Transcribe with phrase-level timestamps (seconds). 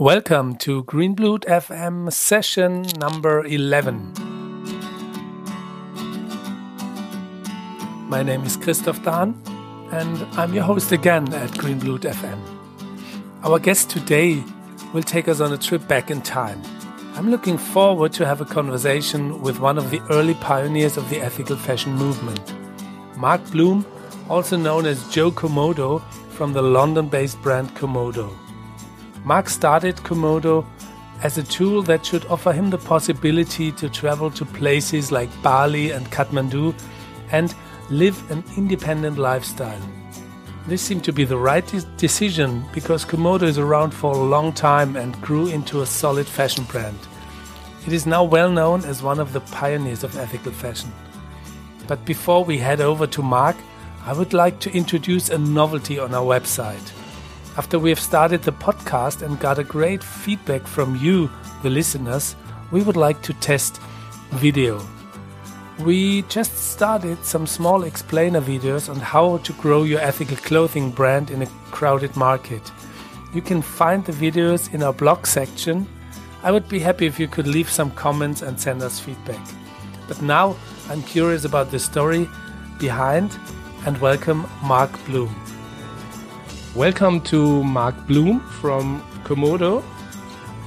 [0.00, 4.14] Welcome to Greenblood FM session number 11.
[8.08, 9.38] My name is Christoph Dahn
[9.92, 12.40] and I'm your host again at Greenblood FM.
[13.42, 14.42] Our guest today
[14.94, 16.62] will take us on a trip back in time.
[17.14, 21.20] I'm looking forward to have a conversation with one of the early pioneers of the
[21.20, 22.54] ethical fashion movement.
[23.18, 23.84] Mark Bloom,
[24.30, 28.34] also known as Joe Komodo from the London-based brand Komodo.
[29.24, 30.64] Mark started Komodo
[31.22, 35.90] as a tool that should offer him the possibility to travel to places like Bali
[35.90, 36.74] and Kathmandu
[37.30, 37.54] and
[37.90, 39.80] live an independent lifestyle.
[40.66, 41.64] This seemed to be the right
[41.96, 46.64] decision because Komodo is around for a long time and grew into a solid fashion
[46.64, 46.98] brand.
[47.86, 50.92] It is now well known as one of the pioneers of ethical fashion.
[51.86, 53.56] But before we head over to Mark,
[54.04, 56.92] I would like to introduce a novelty on our website.
[57.60, 61.30] After we have started the podcast and got a great feedback from you,
[61.62, 62.34] the listeners,
[62.70, 63.82] we would like to test
[64.30, 64.80] video.
[65.78, 71.30] We just started some small explainer videos on how to grow your ethical clothing brand
[71.30, 72.72] in a crowded market.
[73.34, 75.86] You can find the videos in our blog section.
[76.42, 79.46] I would be happy if you could leave some comments and send us feedback.
[80.08, 80.56] But now
[80.88, 82.26] I'm curious about the story
[82.78, 83.38] behind
[83.84, 85.28] and welcome Mark Bloom.
[86.76, 89.82] Welcome to Mark Bloom from Komodo.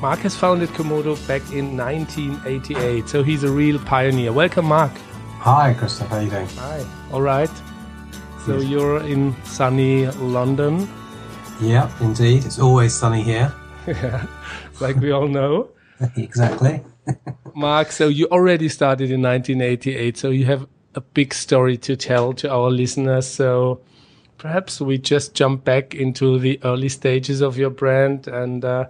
[0.01, 4.33] Mark has founded Komodo back in 1988, so he's a real pioneer.
[4.33, 4.91] Welcome, Mark.
[5.39, 6.09] Hi, Christoph.
[6.09, 6.47] How are you doing?
[6.57, 6.85] Hi.
[7.13, 7.49] All right.
[8.45, 8.69] So yes.
[8.69, 10.89] you're in sunny London.
[11.61, 12.43] Yeah, indeed.
[12.43, 13.53] It's always sunny here.
[13.87, 14.27] yeah,
[14.81, 15.69] like we all know.
[16.17, 16.81] exactly.
[17.55, 22.33] Mark, so you already started in 1988, so you have a big story to tell
[22.33, 23.25] to our listeners.
[23.25, 23.79] So
[24.43, 28.85] perhaps we just jump back into the early stages of your brand and uh,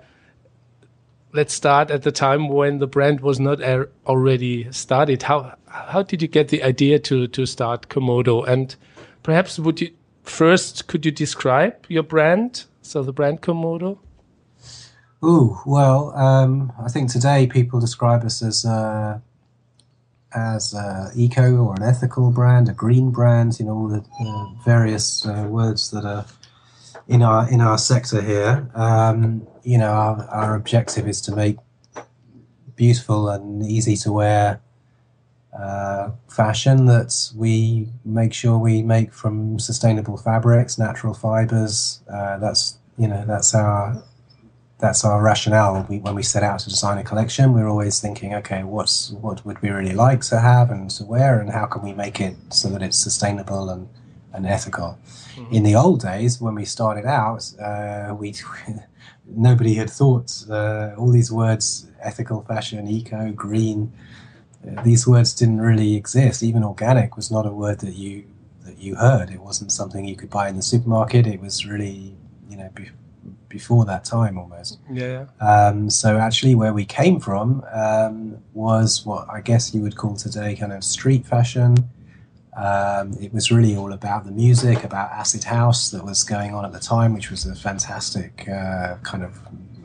[1.31, 3.61] let's start at the time when the brand was not
[4.07, 5.21] already started.
[5.21, 8.47] How how did you get the idea to to start Komodo?
[8.47, 8.75] And
[9.21, 9.91] perhaps would you
[10.23, 12.65] first could you describe your brand?
[12.81, 13.99] So the brand Komodo.
[15.21, 19.19] Oh well, um, I think today people describe us as uh,
[20.35, 20.75] as
[21.15, 25.45] eco or an ethical brand, a green brand, you know, all the uh, various uh,
[25.49, 26.25] words that are
[27.07, 28.69] in our in our sector here.
[28.75, 31.57] Um, you know, our, our objective is to make
[32.75, 34.61] beautiful and easy to wear
[35.57, 42.01] uh, fashion that we make sure we make from sustainable fabrics, natural fibers.
[42.11, 44.03] Uh, that's you know that's our
[44.79, 45.85] that's our rationale.
[45.89, 49.45] We, when we set out to design a collection, we're always thinking, okay, what's what
[49.45, 52.35] would we really like to have and to wear, and how can we make it
[52.49, 53.87] so that it's sustainable and,
[54.33, 54.97] and ethical.
[55.35, 55.53] Mm-hmm.
[55.53, 58.33] In the old days, when we started out, uh, we
[59.25, 63.93] nobody had thought uh, all these words: ethical fashion, eco, green.
[64.65, 66.43] Uh, these words didn't really exist.
[66.43, 68.25] Even organic was not a word that you
[68.65, 69.29] that you heard.
[69.29, 71.27] It wasn't something you could buy in the supermarket.
[71.27, 72.15] It was really,
[72.49, 72.69] you know,
[73.53, 74.79] before that time almost.
[74.91, 75.27] Yeah.
[75.39, 80.15] Um, so actually, where we came from um, was what I guess you would call
[80.15, 81.77] today kind of street fashion.
[82.57, 86.65] Um, it was really all about the music, about acid house that was going on
[86.65, 89.39] at the time, which was a fantastic uh, kind of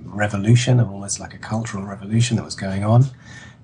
[0.04, 3.04] revolution, almost like a cultural revolution that was going on.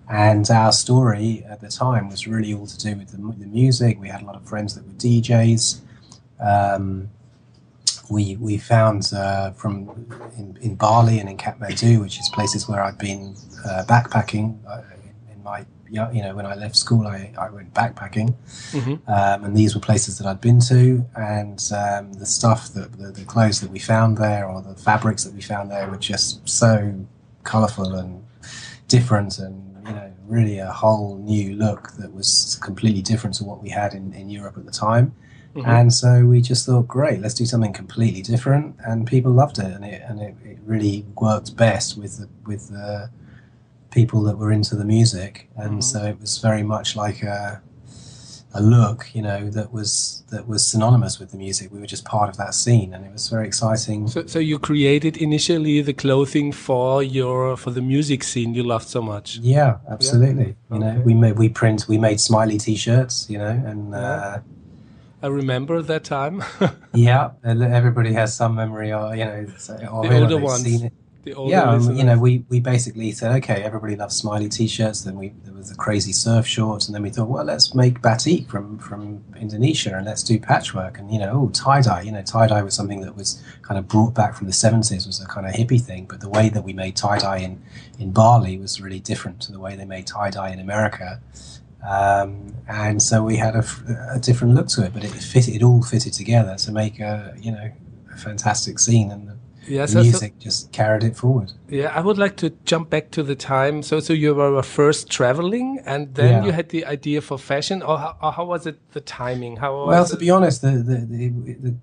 [0.08, 3.98] And our story at the time was really all to do with the, the music.
[3.98, 5.80] We had a lot of friends that were DJs.
[6.40, 7.10] Um,
[8.10, 10.06] we we found uh, from
[10.36, 14.82] in, in, Bali and in Kathmandu, which is places where I'd been uh, backpacking uh,
[14.94, 18.34] in, in, my you know when I left school, I, I went backpacking,
[18.72, 19.10] mm-hmm.
[19.10, 23.12] um, and these were places that I'd been to, and um, the stuff that the,
[23.12, 26.46] the, clothes that we found there or the fabrics that we found there were just
[26.48, 27.06] so
[27.44, 28.24] colourful and
[28.88, 33.62] different and you know really a whole new look that was completely different to what
[33.62, 35.14] we had in, in Europe at the time
[35.54, 35.70] Mm-hmm.
[35.70, 39.72] And so we just thought, great, let's do something completely different, and people loved it,
[39.72, 43.08] and it and it, it really worked best with the, with the
[43.92, 45.80] people that were into the music, and mm-hmm.
[45.80, 47.62] so it was very much like a
[48.54, 51.72] a look, you know, that was that was synonymous with the music.
[51.72, 54.06] We were just part of that scene, and it was very exciting.
[54.06, 58.88] So, so you created initially the clothing for your for the music scene you loved
[58.88, 59.38] so much.
[59.38, 60.56] Yeah, absolutely.
[60.70, 60.78] Yeah?
[60.78, 60.96] You okay.
[60.96, 63.90] know, we made we print we made smiley T-shirts, you know, and.
[63.92, 63.98] Yeah.
[63.98, 64.40] Uh,
[65.24, 66.44] I remember that time.
[66.92, 70.82] yeah, everybody has some memory, or you know, the older ones.
[71.24, 75.00] yeah, um, you know, we, we basically said, okay, everybody loves smiley t-shirts.
[75.00, 78.02] Then we there was the crazy surf shorts, and then we thought, well, let's make
[78.02, 82.02] batik from from Indonesia, and let's do patchwork, and you know, oh, tie dye.
[82.02, 85.06] You know, tie dye was something that was kind of brought back from the seventies,
[85.06, 86.04] was a kind of hippie thing.
[86.04, 87.62] But the way that we made tie dye in
[87.98, 91.18] in Bali was really different to the way they made tie dye in America.
[91.88, 93.64] Um, and so we had a,
[94.14, 95.48] a, different look to it, but it fit.
[95.48, 97.70] It all fitted together to make a you know
[98.12, 99.34] a fantastic scene, and the,
[99.66, 101.52] music so, just carried it forward.
[101.68, 103.82] Yeah, I would like to jump back to the time.
[103.82, 106.46] So, so you were first traveling, and then yeah.
[106.46, 109.56] you had the idea for fashion, or how, or how was it the timing?
[109.56, 111.74] How well, to be honest, the the, the the,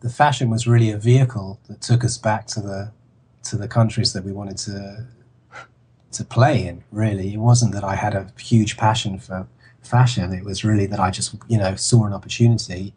[0.00, 2.92] the fashion was really a vehicle that took us back to the
[3.44, 5.06] to the countries that we wanted to
[6.12, 6.84] to play in.
[6.90, 9.46] Really, it wasn't that I had a huge passion for
[9.82, 10.32] fashion.
[10.32, 12.92] It was really that I just you know saw an opportunity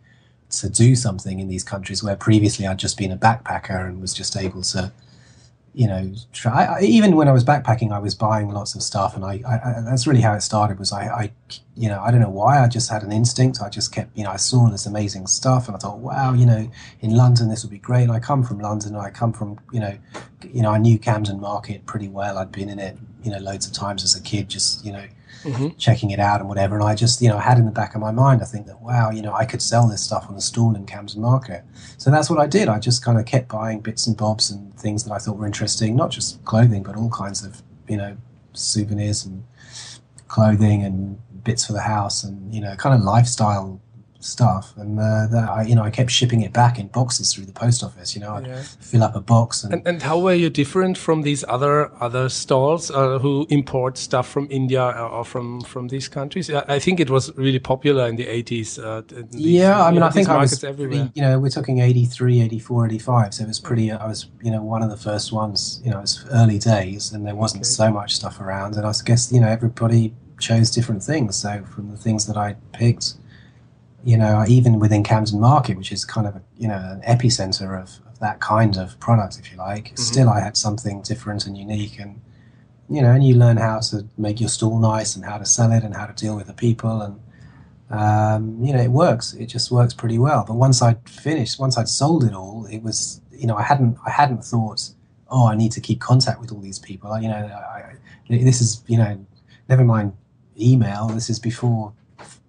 [0.51, 4.13] to do something in these countries where previously I'd just been a backpacker and was
[4.13, 4.91] just able to,
[5.73, 6.65] you know, try.
[6.65, 9.81] I, even when I was backpacking, I was buying lots of stuff, and I, I
[9.81, 10.79] that's really how it started.
[10.79, 11.31] Was I, I,
[11.75, 13.59] you know, I don't know why I just had an instinct.
[13.61, 16.45] I just kept, you know, I saw this amazing stuff, and I thought, wow, you
[16.45, 16.69] know,
[16.99, 18.03] in London this would be great.
[18.03, 19.97] And I come from London, and I come from, you know,
[20.43, 22.37] you know, I knew Camden Market pretty well.
[22.37, 25.05] I'd been in it, you know, loads of times as a kid, just you know
[25.43, 25.69] mm-hmm.
[25.77, 26.75] checking it out and whatever.
[26.75, 28.81] And I just, you know, had in the back of my mind, I think that,
[28.81, 31.63] wow, you know, I could sell this stuff on a stall in Camden Market.
[31.97, 32.67] So that's what I did.
[32.67, 35.45] I just kind of kept buying bits and bobs and things that I thought were
[35.45, 38.17] interesting, not just clothing, but all kinds of, you know,
[38.53, 39.43] souvenirs and
[40.27, 43.81] clothing and bits for the house and, you know, kind of lifestyle
[44.23, 47.45] stuff, and uh, that I, you know, I kept shipping it back in boxes through
[47.45, 48.15] the post office.
[48.15, 48.61] You know, I'd yeah.
[48.61, 49.63] fill up a box.
[49.63, 53.97] And, and, and how were you different from these other other stalls uh, who import
[53.97, 56.49] stuff from India or from from these countries?
[56.49, 58.79] I think it was really popular in the eighties.
[58.79, 59.01] Uh,
[59.31, 63.33] yeah, I mean, I think I was pretty, you know, we're talking 83, 84, 85,
[63.33, 63.91] so it was pretty.
[63.91, 65.81] I was you know one of the first ones.
[65.83, 67.69] You know, it was early days, and there wasn't okay.
[67.69, 71.37] so much stuff around, and I guess you know everybody chose different things.
[71.37, 73.13] So from the things that I picked
[74.03, 77.79] you know, even within Camden Market, which is kind of a, you know an epicenter
[77.81, 79.95] of, of that kind of product, if you like, mm-hmm.
[79.95, 82.21] still I had something different and unique, and
[82.89, 85.71] you know, and you learn how to make your stall nice and how to sell
[85.71, 87.19] it and how to deal with the people, and
[87.91, 89.33] um, you know, it works.
[89.33, 90.45] It just works pretty well.
[90.47, 93.97] But once I'd finished, once I'd sold it all, it was you know, I hadn't
[94.05, 94.89] I hadn't thought,
[95.29, 97.17] oh, I need to keep contact with all these people.
[97.19, 97.97] You know, I,
[98.29, 99.25] this is you know,
[99.69, 100.13] never mind
[100.59, 101.07] email.
[101.07, 101.93] This is before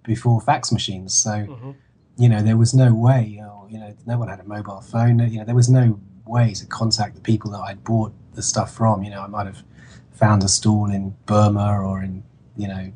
[0.03, 1.13] before fax machines.
[1.13, 1.71] So, mm-hmm.
[2.17, 5.19] you know, there was no way, or, you know, no one had a mobile phone.
[5.19, 8.73] You know, there was no way to contact the people that I'd bought the stuff
[8.73, 9.03] from.
[9.03, 9.63] You know, I might have
[10.11, 12.23] found a stall in Burma or in,
[12.57, 12.91] you know,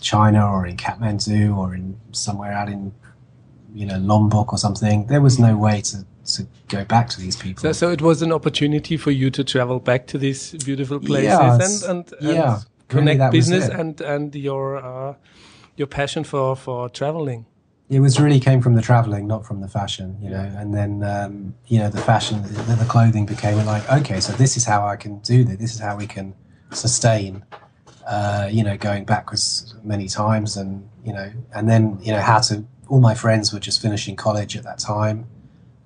[0.00, 2.92] China or in Kathmandu or in somewhere out in,
[3.74, 5.06] you know, Lombok or something.
[5.06, 5.60] There was no mm-hmm.
[5.60, 7.60] way to to go back to these people.
[7.60, 11.82] So, so it was an opportunity for you to travel back to these beautiful places
[11.82, 15.14] and, and, and yeah, connect really business and, and your uh,
[15.80, 17.46] your passion for for traveling?
[17.88, 20.48] It was really came from the traveling, not from the fashion, you know.
[20.56, 24.56] And then um, you know the fashion, the, the clothing became like, okay, so this
[24.56, 25.56] is how I can do this.
[25.56, 26.34] This is how we can
[26.70, 27.44] sustain.
[28.06, 32.38] Uh, you know, going backwards many times, and you know, and then you know how
[32.40, 32.64] to.
[32.88, 35.26] All my friends were just finishing college at that time.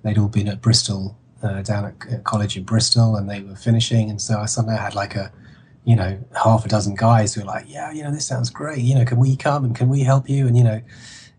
[0.01, 3.55] They'd all been at Bristol, uh, down at, at college in Bristol, and they were
[3.55, 5.31] finishing, and so I somehow had like a
[5.85, 8.79] you know, half a dozen guys who were like, yeah, you know, this sounds great.
[8.79, 10.47] You know, can we come and can we help you?
[10.47, 10.81] And, you know,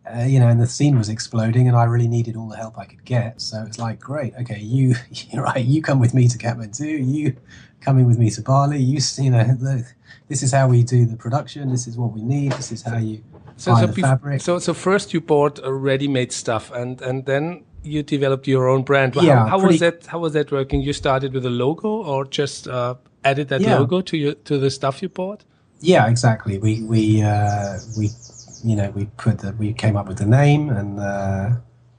[0.09, 2.79] uh, you know, and the scene was exploding and I really needed all the help
[2.79, 3.41] I could get.
[3.41, 4.35] So it's like, great.
[4.41, 4.61] Okay.
[4.61, 5.65] You, you're right.
[5.65, 7.13] You come with me to Kathmandu.
[7.13, 7.37] You
[7.81, 8.79] coming with me to Bali.
[8.79, 9.85] You, you know, the,
[10.29, 11.71] this is how we do the production.
[11.71, 12.53] This is what we need.
[12.53, 13.25] This is how you
[13.57, 14.41] so, buy so the fabric.
[14.43, 18.83] So, so first you bought a ready-made stuff and, and then you developed your own
[18.83, 19.17] brand.
[19.17, 20.07] yeah, how, how pretty, was that?
[20.07, 20.83] How was that working?
[20.83, 22.95] You started with a logo or just, uh,
[23.31, 23.79] added that yeah.
[23.79, 25.45] logo to your to the stuff you bought?
[25.81, 26.59] Yeah, exactly.
[26.59, 28.11] We we uh, we
[28.65, 31.51] you know we put the we came up with the name and uh,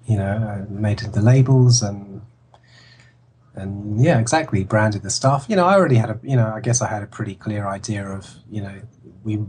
[0.05, 2.21] you know uh, made the labels and
[3.55, 5.45] and yeah, exactly branded the stuff.
[5.49, 7.67] You know, I already had a you know I guess I had a pretty clear
[7.67, 8.75] idea of you know
[9.23, 9.39] we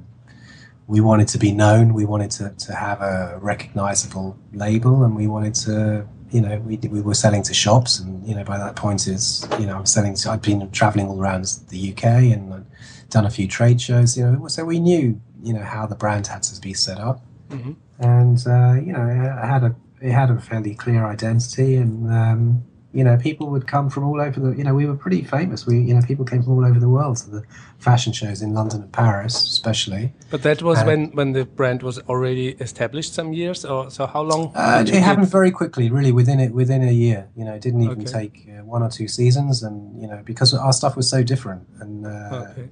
[0.86, 1.94] we wanted to be known.
[1.94, 6.76] We wanted to, to have a recognizable label, and we wanted to you know, we
[6.76, 9.86] we were selling to shops, and you know, by that point, is you know, I'm
[9.86, 10.14] selling.
[10.14, 14.16] To, I'd been traveling all around the UK and I'd done a few trade shows.
[14.16, 17.24] You know, so we knew you know how the brand had to be set up,
[17.48, 17.72] mm-hmm.
[17.98, 22.64] and uh, you know, it had a it had a fairly clear identity, and um,
[22.98, 24.50] you know, people would come from all over the.
[24.58, 25.64] You know, we were pretty famous.
[25.66, 27.42] We, you know, people came from all over the world to the
[27.78, 30.12] fashion shows in London and Paris, especially.
[30.32, 34.22] But that was when when the brand was already established some years, or so how
[34.22, 34.50] long?
[34.52, 37.28] Uh, it happened very quickly, really, within it within a year.
[37.36, 38.12] You know, it didn't even okay.
[38.18, 41.62] take uh, one or two seasons, and you know, because our stuff was so different,
[41.80, 42.04] and.
[42.04, 42.68] Uh, okay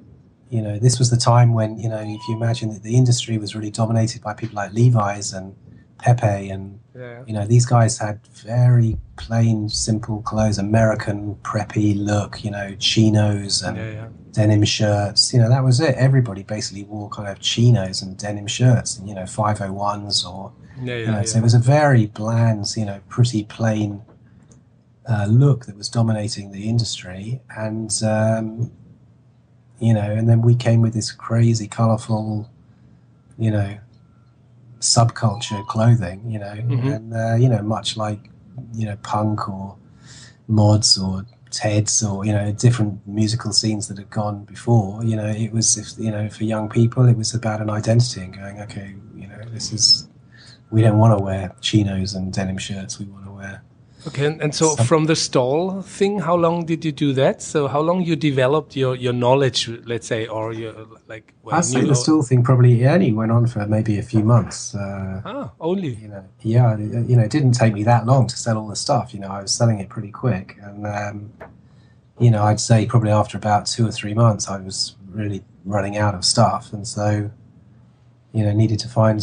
[0.48, 3.36] you know, this was the time when, you know, if you imagine that the industry
[3.36, 5.56] was really dominated by people like Levi's and
[5.98, 7.22] Pepe and yeah.
[7.26, 13.62] you know these guys had very plain simple clothes american preppy look you know chinos
[13.62, 14.08] and yeah, yeah.
[14.32, 18.46] denim shirts you know that was it everybody basically wore kind of chinos and denim
[18.46, 22.66] shirts and you know 501s or yeah, you know, so it was a very bland
[22.76, 24.02] you know pretty plain
[25.08, 28.70] uh, look that was dominating the industry and um,
[29.78, 32.50] you know and then we came with this crazy colorful
[33.38, 33.78] you know
[34.80, 36.88] subculture clothing, you know, mm-hmm.
[36.88, 38.30] and uh, you know, much like
[38.74, 39.76] you know, punk or
[40.48, 45.02] mods or Teds or you know, different musical scenes that had gone before.
[45.04, 48.20] You know, it was if you know, for young people, it was about an identity
[48.22, 50.08] and going, okay, you know, this is
[50.70, 52.98] we don't want to wear chinos and denim shirts.
[52.98, 53.62] We want to wear
[54.06, 57.42] Okay, and, and so from the stall thing, how long did you do that?
[57.42, 61.34] So how long you developed your, your knowledge, let's say, or your like?
[61.42, 64.74] Well, I say the stall thing probably only went on for maybe a few months.
[64.74, 65.94] Uh, ah, only.
[65.94, 68.76] You know, yeah, you know, it didn't take me that long to sell all the
[68.76, 69.12] stuff.
[69.12, 71.32] You know, I was selling it pretty quick, and um,
[72.20, 75.96] you know, I'd say probably after about two or three months, I was really running
[75.96, 77.30] out of stuff, and so
[78.32, 79.20] you know, needed to find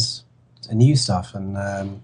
[0.68, 2.02] a new stuff, and um,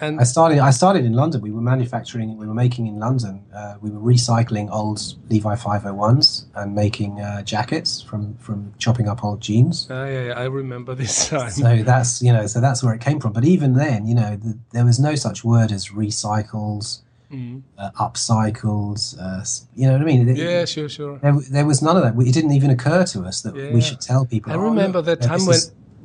[0.00, 0.58] and I started.
[0.58, 1.40] I started in London.
[1.40, 2.36] We were manufacturing.
[2.36, 3.44] We were making in London.
[3.54, 9.22] Uh, we were recycling old Levi 501s and making uh, jackets from from chopping up
[9.24, 9.86] old jeans.
[9.90, 11.50] Oh yeah, yeah, I remember this time.
[11.50, 13.32] So that's you know, so that's where it came from.
[13.32, 17.02] But even then, you know, the, there was no such word as recycles.
[17.30, 17.62] mm.
[17.78, 19.00] uh, upcycled.
[19.20, 20.34] Uh, you know what I mean?
[20.34, 21.18] Yeah, sure, sure.
[21.18, 22.20] There, there, was none of that.
[22.26, 23.72] It didn't even occur to us that yeah.
[23.72, 24.52] we should tell people.
[24.52, 25.58] I oh, remember that time when.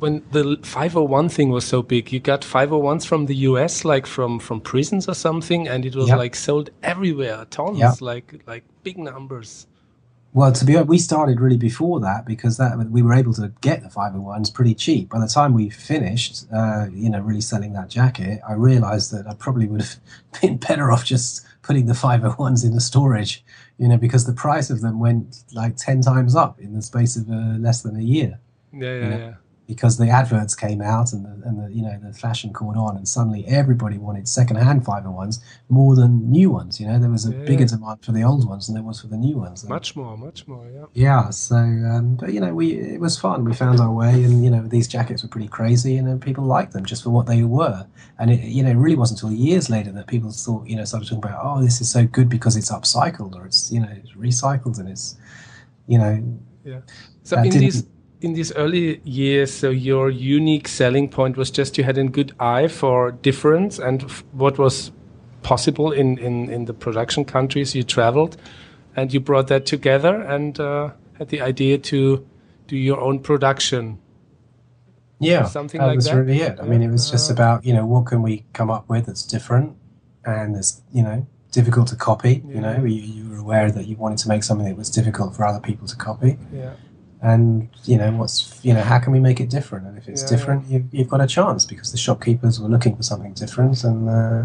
[0.05, 4.37] When the 501 thing was so big, you got 501s from the US, like from
[4.37, 9.65] from prisons or something, and it was like sold everywhere, tons, like like big numbers.
[10.31, 13.51] Well, to be honest, we started really before that because that we were able to
[13.61, 15.09] get the 501s pretty cheap.
[15.09, 19.25] By the time we finished, uh, you know, really selling that jacket, I realised that
[19.27, 19.95] I probably would have
[20.39, 23.43] been better off just putting the 501s in the storage,
[23.79, 27.17] you know, because the price of them went like ten times up in the space
[27.17, 28.37] of uh, less than a year.
[28.71, 29.17] Yeah, yeah, you know?
[29.17, 29.33] yeah
[29.67, 32.95] because the adverts came out and the, and the you know the fashion caught on
[32.95, 36.99] and suddenly everybody wanted second-hand 501s more than new ones you know?
[36.99, 37.45] There was a yeah.
[37.45, 39.67] bigger demand for the old ones than there was for the new ones.
[39.67, 40.85] Much more much more yeah.
[40.93, 43.43] Yeah so um, but you know we it was fun.
[43.45, 46.73] We found our way and you know these jackets were pretty crazy and people liked
[46.73, 47.87] them just for what they were.
[48.19, 50.85] And it you know it really wasn't until years later that people thought you know
[50.85, 53.89] started talking about oh this is so good because it's upcycled or it's you know
[53.91, 55.17] it's recycled and it's
[55.87, 56.23] you know
[56.63, 56.79] yeah.
[57.23, 57.85] So in these
[58.25, 62.33] in these early years, so your unique selling point was just you had a good
[62.39, 64.01] eye for difference and
[64.31, 64.91] what was
[65.43, 68.35] possible in, in, in the production countries you traveled,
[68.95, 70.89] and you brought that together and uh,
[71.19, 72.27] had the idea to
[72.65, 73.99] do your own production.
[75.19, 76.15] Yeah, something that like was that.
[76.15, 76.59] really it.
[76.59, 79.05] I mean, it was just uh, about you know what can we come up with
[79.05, 79.77] that's different,
[80.25, 82.43] and it's you know difficult to copy.
[82.43, 82.55] Yeah.
[82.55, 85.35] You know, you, you were aware that you wanted to make something that was difficult
[85.35, 86.39] for other people to copy.
[86.51, 86.73] Yeah
[87.25, 90.21] and you know what's you know how can we make it different and if it's
[90.23, 90.79] yeah, different yeah.
[90.91, 94.43] You, have got a chance because the shopkeepers were looking for something different and uh,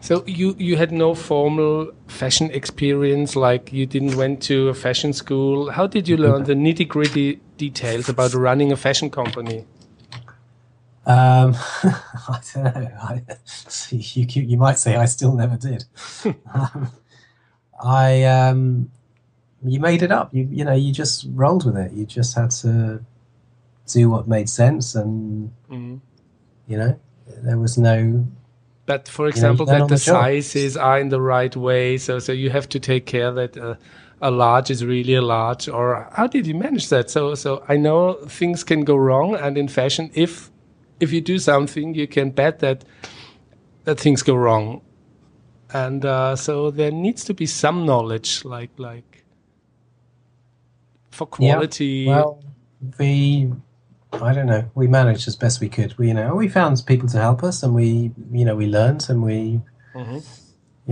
[0.00, 5.12] so you you had no formal fashion experience like you didn't went to a fashion
[5.12, 9.66] school how did you learn the nitty gritty details about running a fashion company
[11.04, 12.90] um, I don't know.
[13.00, 13.22] I,
[13.90, 15.86] you, you might say I still never did.
[16.52, 16.92] um,
[17.82, 18.90] I um,
[19.64, 20.34] you made it up.
[20.34, 21.92] You you know you just rolled with it.
[21.92, 23.04] You just had to
[23.86, 25.96] do what made sense, and mm-hmm.
[26.66, 28.26] you know there was no.
[28.86, 32.18] But for example, you know, that the, the sizes are in the right way, so
[32.18, 33.56] so you have to take care that.
[33.56, 33.74] Uh,
[34.20, 37.76] a large is really a large or how did you manage that so so i
[37.76, 40.50] know things can go wrong and in fashion if
[40.98, 42.84] if you do something you can bet that
[43.84, 44.80] that things go wrong
[45.72, 49.24] and uh, so there needs to be some knowledge like like
[51.18, 52.06] for quality?
[52.06, 52.42] Yeah, well,
[52.98, 53.52] we,
[54.12, 55.90] I don't know, we managed as best we could.
[55.98, 59.02] We, you know, we found people to help us, and we, you know, we learned,
[59.10, 59.60] and we,
[59.94, 60.20] mm-hmm.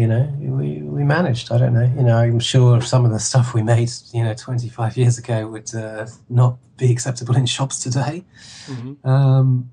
[0.00, 0.25] you know,
[0.59, 1.47] we we managed.
[1.54, 4.35] I don't know, you know, I'm sure some of the stuff we made, you know,
[4.35, 8.25] 25 years ago would uh, not be acceptable in shops today.
[8.66, 9.09] Mm-hmm.
[9.09, 9.71] Um,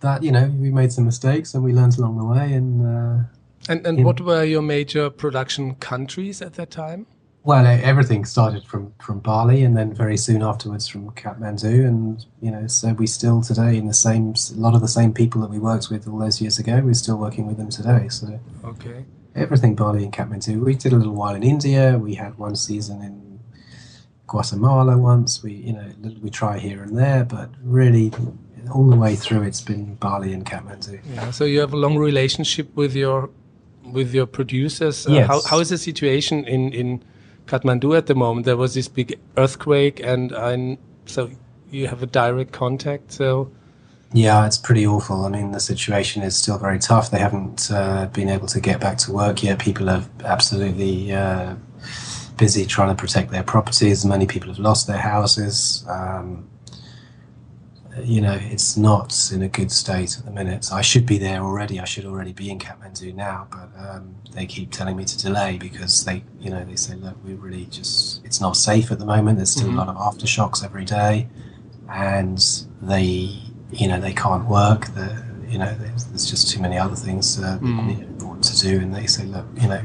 [0.00, 2.70] but you know, we made some mistakes, and we learned along the way, and.
[2.86, 3.16] Uh,
[3.68, 7.04] And and what were your major production countries at that time?
[7.42, 12.50] Well, everything started from, from Bali, and then very soon afterwards from Kathmandu, and you
[12.50, 15.50] know, so we still today in the same a lot of the same people that
[15.50, 16.82] we worked with all those years ago.
[16.84, 18.08] We're still working with them today.
[18.08, 20.62] So okay, everything Bali and Kathmandu.
[20.62, 21.96] We did a little while in India.
[21.96, 23.40] We had one season in
[24.26, 25.42] Guatemala once.
[25.42, 28.12] We you know we try here and there, but really
[28.70, 31.00] all the way through it's been Bali and Kathmandu.
[31.14, 31.30] Yeah.
[31.30, 33.30] So you have a long relationship with your
[33.82, 35.06] with your producers.
[35.08, 35.24] Yes.
[35.24, 37.02] Uh, how how is the situation in in
[37.50, 38.46] Kathmandu at the moment.
[38.46, 41.30] There was this big earthquake, and I'm, so
[41.70, 43.12] you have a direct contact.
[43.12, 43.50] So
[44.12, 45.24] yeah, it's pretty awful.
[45.24, 47.10] I mean, the situation is still very tough.
[47.10, 49.58] They haven't uh, been able to get back to work yet.
[49.58, 51.54] People are absolutely uh,
[52.36, 54.04] busy trying to protect their properties.
[54.04, 55.84] Many people have lost their houses.
[55.88, 56.48] Um,
[57.98, 60.64] you know, it's not in a good state at the minute.
[60.64, 61.80] So I should be there already.
[61.80, 65.58] I should already be in Kathmandu now, but um, they keep telling me to delay
[65.58, 69.06] because they, you know, they say, look, we really just, it's not safe at the
[69.06, 69.38] moment.
[69.38, 69.78] There's still mm-hmm.
[69.78, 71.28] a lot of aftershocks every day,
[71.88, 72.38] and
[72.80, 73.42] they,
[73.72, 74.86] you know, they can't work.
[74.94, 78.42] The, you know, there's, there's just too many other things uh, mm.
[78.42, 79.82] to do, and they say, look, you know,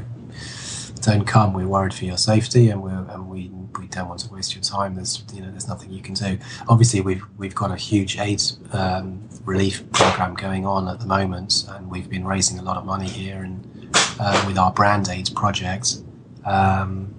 [1.06, 1.54] don't come.
[1.54, 4.62] We're worried for your safety, and we and we we don't want to waste your
[4.62, 4.94] time.
[4.94, 6.38] There's you know there's nothing you can do.
[6.68, 11.64] Obviously, we've we've got a huge AIDS um, relief program going on at the moment,
[11.68, 15.30] and we've been raising a lot of money here and uh, with our brand AIDS
[15.30, 15.98] project.
[16.44, 17.14] Um,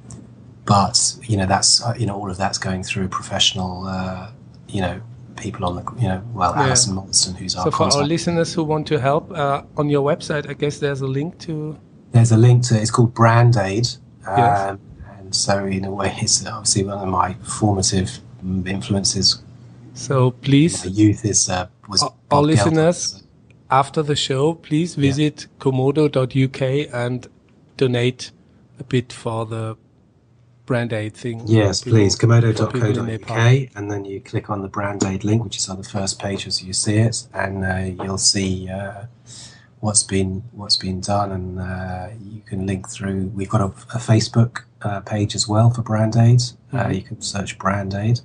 [0.66, 4.32] but you know that's uh, you know all of that's going through professional uh,
[4.68, 5.02] you know
[5.38, 6.66] people on the you know well yeah.
[6.66, 10.04] Alison Monson who's our so for our listeners who want to help uh, on your
[10.04, 11.78] website I guess there's a link to
[12.12, 13.88] there's a link to it's called Brand Aid
[14.28, 14.78] um, yes.
[15.18, 18.20] and so in a way it's obviously one of my formative
[18.66, 19.42] influences
[19.94, 23.24] so please my youth is uh, was our listeners
[23.70, 25.48] after the show please visit yeah.
[25.60, 26.62] komodo.uk
[26.94, 27.28] and
[27.78, 28.32] donate
[28.80, 29.78] a bit for the
[30.68, 31.42] brand aid thing.
[31.48, 32.16] Yes, people, please.
[32.16, 36.20] Komodo.co.uk, and then you click on the brand aid link, which is on the first
[36.20, 39.06] page as you see it, and uh, you'll see uh,
[39.80, 43.28] what's been what's been done, and uh, you can link through.
[43.36, 46.42] We've got a, a Facebook uh, page as well for Brand Aid.
[46.72, 46.92] Uh, mm-hmm.
[46.94, 48.22] you can search Brand Aid,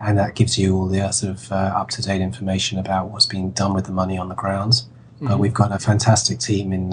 [0.00, 3.10] and that gives you all the uh, sort of uh, up to date information about
[3.10, 4.72] what's being done with the money on the ground.
[4.72, 5.28] Mm-hmm.
[5.28, 6.92] But we've got a fantastic team in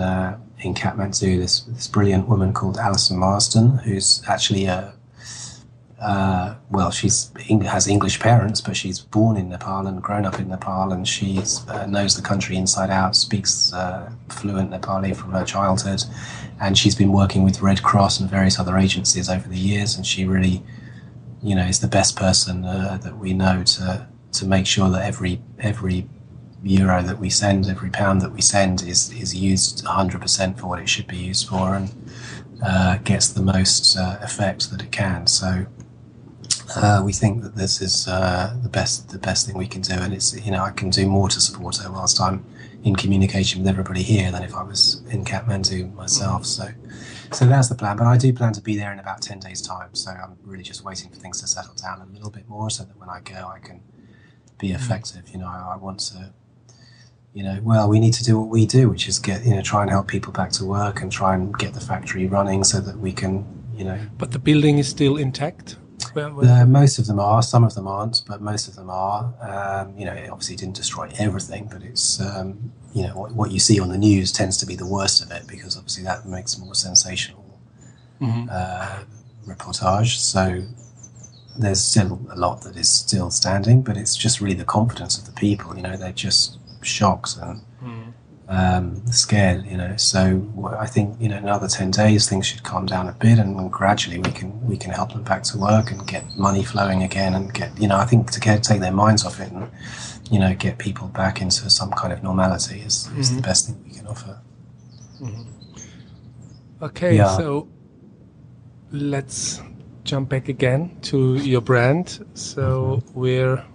[0.59, 1.39] in Kathmandu.
[1.39, 4.92] This this brilliant woman called Alison Marsden, who's actually a
[6.03, 7.31] uh, well, she's
[7.65, 11.41] has English parents, but she's born in Nepal and grown up in Nepal, and she
[11.69, 16.03] uh, knows the country inside out, speaks uh, fluent Nepali from her childhood,
[16.59, 20.05] and she's been working with Red Cross and various other agencies over the years, and
[20.05, 20.61] she really,
[21.41, 25.05] you know, is the best person uh, that we know to to make sure that
[25.05, 26.09] every every
[26.63, 30.79] euro that we send, every pound that we send, is is used 100% for what
[30.79, 31.93] it should be used for, and
[32.61, 35.27] uh, gets the most uh, effect that it can.
[35.27, 35.65] So
[36.75, 39.93] uh, we think that this is uh, the best the best thing we can do,
[39.93, 42.45] and it's you know I can do more to support her whilst I'm
[42.83, 46.43] in communication with everybody here than if I was in Kathmandu myself.
[46.43, 46.45] Mm.
[46.45, 46.67] So,
[47.31, 47.97] so that's the plan.
[47.97, 49.93] But I do plan to be there in about ten days' time.
[49.93, 52.83] So I'm really just waiting for things to settle down a little bit more, so
[52.83, 53.81] that when I go, I can
[54.57, 54.75] be mm.
[54.75, 55.29] effective.
[55.29, 56.33] You know, I, I want to
[57.33, 59.61] you know, well, we need to do what we do, which is get, you know,
[59.61, 62.79] try and help people back to work and try and get the factory running so
[62.79, 63.43] that we can,
[63.75, 63.99] you know.
[64.19, 65.77] But the building is still intact?
[66.15, 67.41] Uh, most of them are.
[67.41, 69.33] Some of them aren't, but most of them are.
[69.41, 73.51] Um, you know, it obviously didn't destroy everything, but it's um, you know what, what,
[73.51, 76.25] you see on the news tends to be the worst of it because obviously that
[76.25, 77.43] makes more sensational
[78.21, 78.47] mm-hmm.
[78.51, 79.03] uh,
[79.47, 80.17] reportage.
[80.17, 80.63] So
[81.57, 85.25] there's still a lot that is still standing, but it's just really the confidence of
[85.25, 85.75] the people.
[85.75, 87.61] You know, they're just shocked and.
[87.83, 88.02] Mm
[88.47, 89.95] um, scared, you know.
[89.97, 93.71] So I think you know another ten days things should calm down a bit, and
[93.71, 97.33] gradually we can we can help them back to work and get money flowing again,
[97.33, 99.69] and get you know I think to get take their minds off it and
[100.31, 103.35] you know get people back into some kind of normality is, is mm-hmm.
[103.37, 104.39] the best thing we can offer.
[105.21, 106.85] Mm-hmm.
[106.85, 107.37] Okay, yeah.
[107.37, 107.69] so
[108.91, 109.61] let's
[110.03, 112.25] jump back again to your brand.
[112.33, 113.19] So mm-hmm.
[113.19, 113.65] we're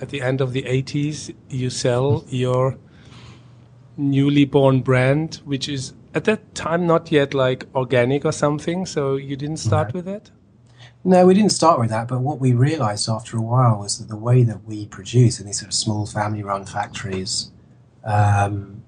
[0.00, 1.34] at the end of the 80s.
[1.48, 2.78] You sell your
[3.98, 8.86] newly born brand, which is at that time not yet like organic or something.
[8.86, 10.30] So you didn't start with that?
[11.04, 12.08] No, we didn't start with that.
[12.08, 15.46] But what we realized after a while was that the way that we produce in
[15.46, 17.50] these sort of small family run factories,
[18.04, 18.82] um,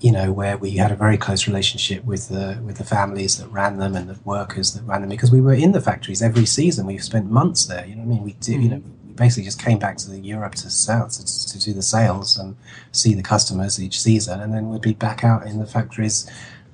[0.00, 3.48] you know, where we had a very close relationship with the with the families that
[3.48, 6.46] ran them and the workers that ran them, because we were in the factories every
[6.46, 6.86] season.
[6.86, 7.86] We've spent months there.
[7.86, 8.24] You know what I mean?
[8.24, 8.56] We did.
[8.56, 8.62] Mm-hmm.
[8.62, 8.82] You know,
[9.14, 12.56] basically just came back to the Europe to sell to, to, do the sales and
[12.92, 16.28] see the customers each season, and then we'd be back out in the factories,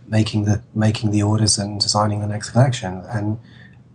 [0.06, 3.02] making the making the orders and designing the next collection.
[3.10, 3.38] And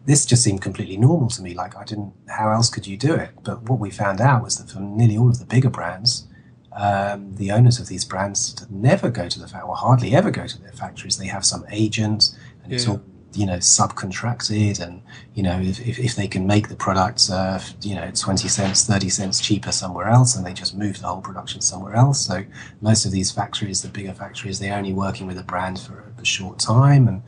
[0.06, 1.54] this just seemed completely normal to me.
[1.54, 3.32] Like I didn't, how else could you do it?
[3.44, 6.28] But what we found out was that for nearly all of the bigger brands,
[6.76, 10.46] um, the owners of these brands never go to the factory, or hardly ever go
[10.46, 11.18] to their factories.
[11.18, 12.76] They have some agent, and yeah.
[12.76, 13.02] it's all
[13.36, 15.02] you know subcontracted and
[15.34, 18.86] you know if, if, if they can make the products uh, you know 20 cents
[18.86, 22.26] 30 cents cheaper somewhere else and they just move the whole production somewhere else.
[22.26, 22.44] So
[22.82, 26.26] most of these factories the bigger factories they're only working with a brand for a
[26.26, 27.22] short time and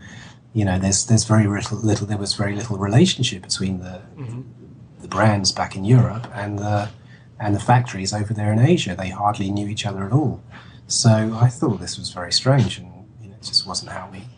[0.54, 4.42] you know there's there's very little, little there was very little relationship between the mm-hmm.
[5.02, 6.90] the brands back in Europe and the
[7.40, 8.96] and the factories over there in Asia.
[8.96, 10.42] They hardly knew each other at all.
[10.88, 12.92] So I thought this was very strange and
[13.22, 14.37] you know, it just wasn't how we we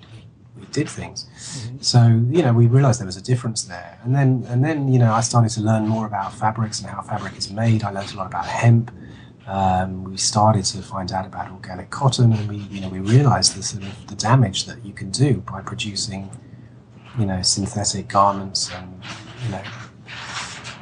[0.72, 1.26] did things.
[1.26, 1.78] Mm-hmm.
[1.82, 5.00] So you know, we realised there was a difference there, and then and then you
[5.00, 7.84] know, I started to learn more about fabrics and how fabric is made.
[7.84, 8.92] I learned a lot about hemp.
[9.48, 13.58] Um, we started to find out about organic cotton, and we you know we realised
[13.58, 16.30] the sort of the damage that you can do by producing
[17.18, 19.02] you know synthetic garments, and
[19.46, 19.62] you know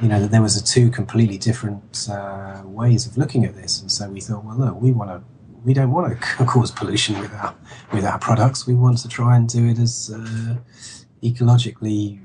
[0.01, 3.81] you know that there was a two completely different uh, ways of looking at this,
[3.81, 5.21] and so we thought, well, look, we want to
[5.63, 7.55] we don't want to cause pollution with our
[7.93, 8.67] with our products.
[8.67, 10.55] We want to try and do it as uh,
[11.23, 12.19] ecologically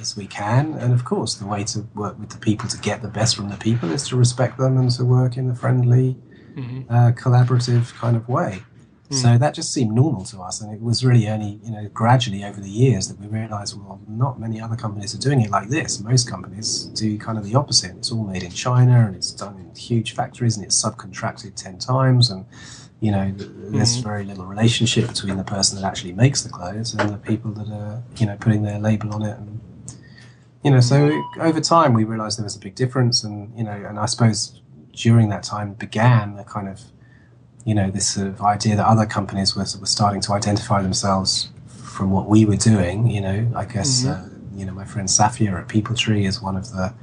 [0.00, 0.74] as we can.
[0.74, 3.48] And of course, the way to work with the people to get the best from
[3.48, 6.16] the people is to respect them and to work in a friendly,
[6.54, 6.92] mm-hmm.
[6.92, 8.62] uh, collaborative kind of way.
[9.10, 9.22] Mm.
[9.22, 12.44] So that just seemed normal to us, and it was really only you know gradually
[12.44, 15.68] over the years that we realised well, not many other companies are doing it like
[15.68, 16.00] this.
[16.00, 17.96] Most companies do kind of the opposite.
[17.96, 21.78] It's all made in China, and it's done in huge factories, and it's subcontracted ten
[21.78, 22.46] times, and
[23.00, 24.08] you know, there's mm-hmm.
[24.08, 27.68] very little relationship between the person that actually makes the clothes and the people that
[27.68, 29.36] are, you know, putting their label on it.
[29.36, 29.60] And,
[30.64, 33.22] you know, so over time we realized there was a big difference.
[33.22, 36.80] And, you know, and I suppose during that time began a kind of,
[37.66, 41.50] you know, this sort of idea that other companies were, were starting to identify themselves
[41.66, 43.08] from what we were doing.
[43.08, 44.54] You know, I guess, mm-hmm.
[44.54, 46.94] uh, you know, my friend Safia at People Tree is one of the,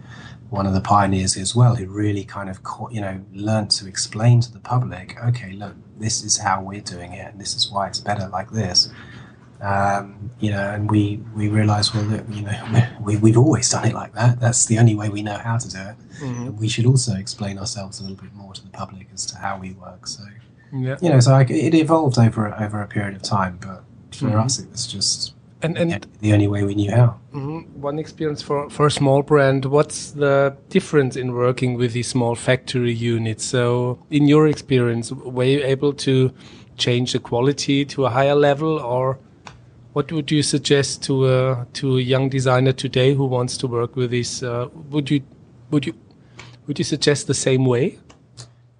[0.49, 2.59] one of the pioneers as well, who really kind of,
[2.91, 7.11] you know, learned to explain to the public, okay, look, this is how we're doing
[7.11, 8.89] it, and this is why it's better like this.
[9.59, 13.85] Um, you know, and we we realise, well, that, you know, we we've always done
[13.85, 14.39] it like that.
[14.39, 15.95] That's the only way we know how to do it.
[16.21, 16.57] Mm-hmm.
[16.57, 19.57] we should also explain ourselves a little bit more to the public as to how
[19.57, 20.07] we work.
[20.07, 20.23] So,
[20.73, 20.97] yeah.
[21.01, 23.83] you know, so I, it evolved over over a period of time, but
[24.15, 24.39] for mm-hmm.
[24.39, 25.33] us, it was just
[25.63, 27.19] and, and the only way we knew how.
[27.33, 27.81] Mm-hmm.
[27.81, 32.35] One experience for, for a small brand, what's the difference in working with these small
[32.35, 33.45] factory units?
[33.45, 36.33] So, in your experience, were you able to
[36.77, 39.19] change the quality to a higher level, or
[39.93, 43.95] what would you suggest to a to a young designer today who wants to work
[43.95, 44.43] with this?
[44.43, 45.21] Uh, would you
[45.71, 45.93] would you
[46.67, 47.99] would you suggest the same way?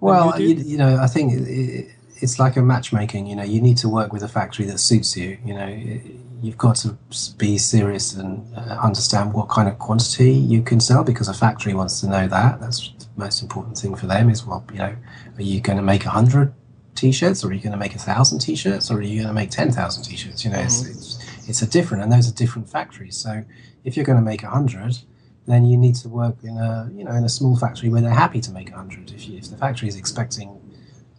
[0.04, 3.26] Well, you, you, know, I think it, it's like a matchmaking.
[3.26, 5.38] You know, you need to work with a factory that suits you.
[5.44, 6.00] You know.
[6.42, 6.98] You've got to
[7.38, 11.72] be serious and uh, understand what kind of quantity you can sell because a factory
[11.72, 12.60] wants to know that.
[12.60, 14.94] That's the most important thing for them is, well, you know,
[15.36, 16.52] are you going to make 100
[16.96, 19.32] t-shirts or are you going to make a 1,000 t-shirts or are you going to
[19.32, 20.44] make 10,000 t-shirts?
[20.44, 20.66] You know, mm-hmm.
[20.90, 23.16] it's, it's, it's a different, and those are different factories.
[23.16, 23.42] So
[23.84, 24.98] if you're going to make 100,
[25.46, 28.10] then you need to work in a, you know, in a small factory where they're
[28.10, 29.10] happy to make 100.
[29.10, 30.60] If, you, if the factory is expecting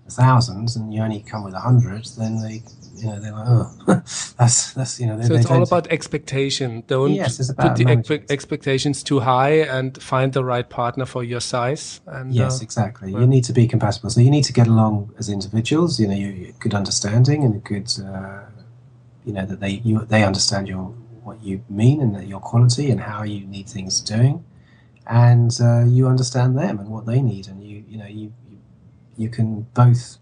[0.10, 2.62] thousands and you only come with a hundred, then they
[2.98, 3.72] you know, they're like, oh,
[4.38, 5.22] that's that's you know.
[5.22, 6.84] so it's all about expectation.
[6.88, 11.42] Don't yes, put the expe expectations too high, and find the right partner for your
[11.42, 12.02] size.
[12.08, 13.12] And yes, uh, exactly.
[13.12, 14.10] Well, you need to be compatible.
[14.10, 16.00] So you need to get along as individuals.
[16.00, 18.44] You know, you good understanding and a good, uh,
[19.26, 20.94] you know, that they you they understand your
[21.26, 24.46] what you mean and your quality and how you need things doing,
[25.08, 28.34] and uh, you understand them and what they need, and you you know you
[29.18, 30.18] you, can both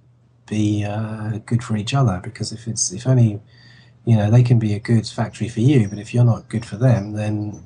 [0.48, 3.42] be uh, good for each other because if it's if only
[4.06, 6.66] you know they can be a good factory for you but if you're not good
[6.66, 7.64] for them then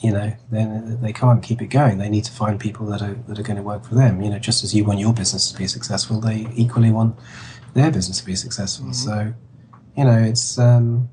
[0.00, 1.98] you know then they can't keep it going.
[1.98, 4.20] They need to find people that are that are going to work for them.
[4.20, 7.16] You know just as you want your business to be successful they equally want
[7.74, 8.86] their business to be successful.
[8.86, 8.92] Mm-hmm.
[8.92, 9.34] so
[9.96, 11.08] you know it's um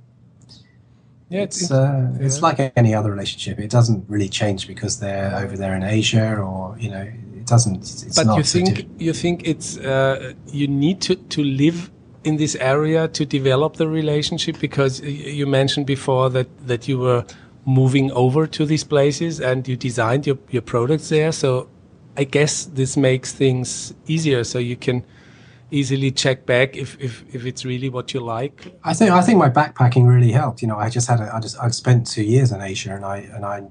[1.31, 3.57] yeah, it's it's, uh, it's like any other relationship.
[3.57, 7.77] It doesn't really change because they're over there in Asia, or you know, it doesn't.
[7.77, 11.89] It's but you think you think it's uh, you need to to live
[12.25, 17.23] in this area to develop the relationship because you mentioned before that that you were
[17.65, 21.31] moving over to these places and you designed your your products there.
[21.31, 21.69] So
[22.17, 24.43] I guess this makes things easier.
[24.43, 25.05] So you can
[25.71, 28.77] easily check back if, if, if it's really what you like?
[28.83, 30.61] I think I think my backpacking really helped.
[30.61, 33.05] You know, I just had a, I just I'd spent two years in Asia and
[33.05, 33.63] I and I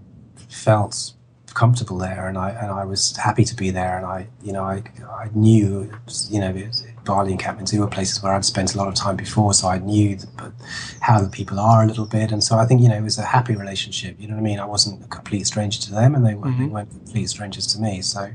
[0.49, 1.13] felt
[1.55, 4.65] comfortable there, and I and I was happy to be there, and I you know
[4.65, 5.91] I I knew
[6.29, 6.71] you know
[7.05, 9.79] Bali and Kathmandu were places where I'd spent a lot of time before, so I
[9.79, 10.53] knew the,
[11.01, 13.19] how the people are a little bit, and so I think you know it was
[13.19, 14.17] a happy relationship.
[14.19, 14.61] You know what I mean?
[14.61, 16.63] I wasn't a complete stranger to them, and they, mm-hmm.
[16.63, 18.03] they weren't complete strangers to me.
[18.03, 18.31] So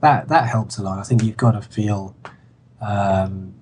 [0.00, 0.98] that that helped a lot.
[0.98, 2.16] I think you've got to feel,
[2.80, 3.54] um,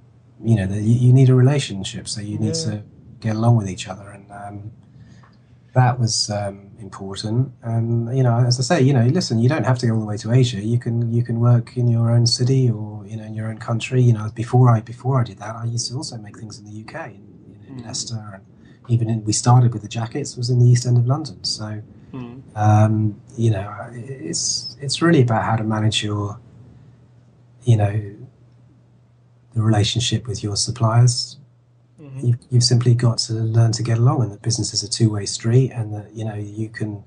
[0.42, 2.64] you know, you, you, need a relationship, so you need yeah.
[2.64, 2.82] to
[3.20, 4.72] get along with each other, and um,
[5.74, 7.52] that was um, important.
[7.62, 10.00] And you know, as I say, you know, listen, you don't have to go all
[10.00, 10.60] the way to Asia.
[10.60, 13.58] You can you can work in your own city or you know in your own
[13.58, 14.02] country.
[14.02, 16.64] You know, before I before I did that, I used to also make things in
[16.64, 17.86] the UK, in, in mm.
[17.86, 18.44] Leicester, and
[18.88, 21.42] even in, we started with the jackets was in the East End of London.
[21.44, 22.42] So, mm.
[22.56, 26.38] um, you know, it's it's really about how to manage your,
[27.64, 28.13] you know,
[29.54, 31.38] the relationship with your suppliers
[32.00, 32.26] Mm-hmm.
[32.26, 35.26] You've, you've simply got to learn to get along, and that business is a two-way
[35.26, 37.04] street, and that you know you can,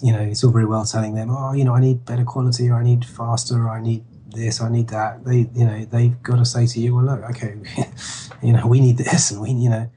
[0.00, 2.68] you know, it's all very well telling them, oh, you know, I need better quality,
[2.70, 5.24] or I need faster, or I need this, I need that.
[5.24, 7.56] They, you know, they've got to say to you, well, look, okay,
[8.42, 9.90] you know, we need this, and we, you know,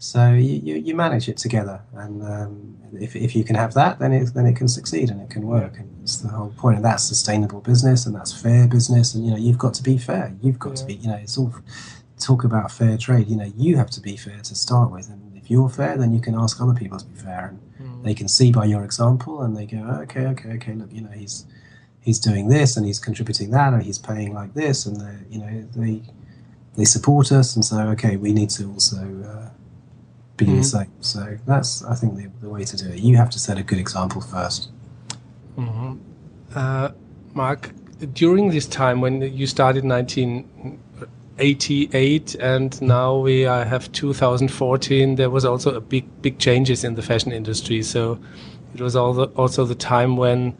[0.00, 4.00] so you, you, you manage it together, and um, if, if you can have that,
[4.00, 6.76] then it then it can succeed and it can work, and it's the whole point.
[6.76, 9.96] And that's sustainable business, and that's fair business, and you know, you've got to be
[9.96, 10.34] fair.
[10.42, 10.74] You've got yeah.
[10.76, 11.54] to be, you know, it's all
[12.20, 15.08] talk about fair trade, you know, you have to be fair to start with.
[15.08, 17.54] And if you're fair, then you can ask other people to be fair.
[17.78, 18.04] And mm.
[18.04, 21.10] they can see by your example and they go, okay, okay, okay, look, you know,
[21.10, 21.46] he's
[22.02, 25.38] he's doing this and he's contributing that and he's paying like this and they you
[25.38, 26.02] know they
[26.76, 29.50] they support us and so okay we need to also uh,
[30.40, 30.56] be mm-hmm.
[30.56, 33.38] the same so that's i think the, the way to do it you have to
[33.38, 34.68] set a good example 1st
[35.58, 35.94] mm-hmm.
[36.54, 36.88] uh,
[37.34, 37.70] mark
[38.12, 40.78] during this time when you started 19
[41.38, 47.02] 88 and now we have 2014 there was also a big big changes in the
[47.02, 48.18] fashion industry so
[48.74, 50.56] it was also the time when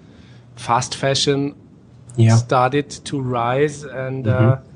[0.57, 1.55] fast fashion
[2.17, 2.37] yeah.
[2.37, 4.53] started to rise and mm -hmm.
[4.53, 4.70] uh,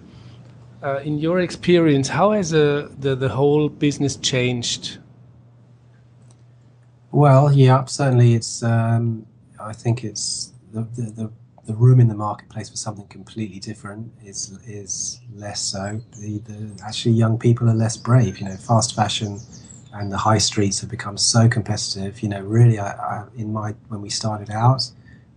[0.85, 4.99] uh, in your experience how has uh, the the whole business changed
[7.11, 9.27] well yeah certainly it's um,
[9.61, 10.83] i think it's the,
[11.17, 11.31] the,
[11.67, 16.01] the room in the marketplace for something completely different is is less so.
[16.19, 18.39] The, the actually young people are less brave.
[18.39, 19.39] You know, fast fashion
[19.93, 22.23] and the high streets have become so competitive.
[22.23, 24.91] You know, really, I, I, in my when we started out,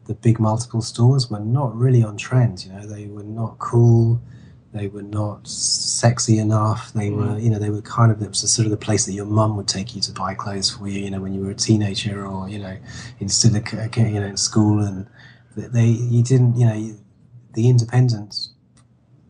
[0.06, 2.66] the big multiple stores were not really on trend.
[2.66, 4.22] You know, they were not cool.
[4.74, 6.92] They were not sexy enough.
[6.94, 7.18] They mm.
[7.18, 9.68] were, you know, they were kind of sort of the place that your mum would
[9.68, 11.00] take you to buy clothes for you.
[11.00, 12.78] You know, when you were a teenager, or you know,
[13.20, 15.08] instead of you know in school and
[15.56, 16.98] they you didn't you know
[17.54, 18.50] the independent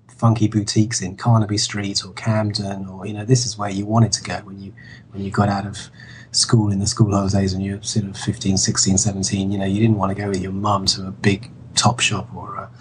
[0.10, 4.12] funky boutiques in Carnaby Street or Camden or you know this is where you wanted
[4.13, 4.73] to go when you
[5.12, 5.78] when you got out of
[6.32, 9.65] school in the school holidays and you were sort of 15 16 17 you know
[9.65, 12.71] you didn't want to go with your mum to a big Topshop or a,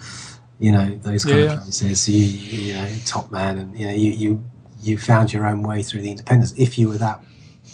[0.59, 1.53] you know those kind yeah.
[1.53, 4.43] of places you, you know Topman, and you know you you
[4.81, 7.21] you found your own way through the independence if you were that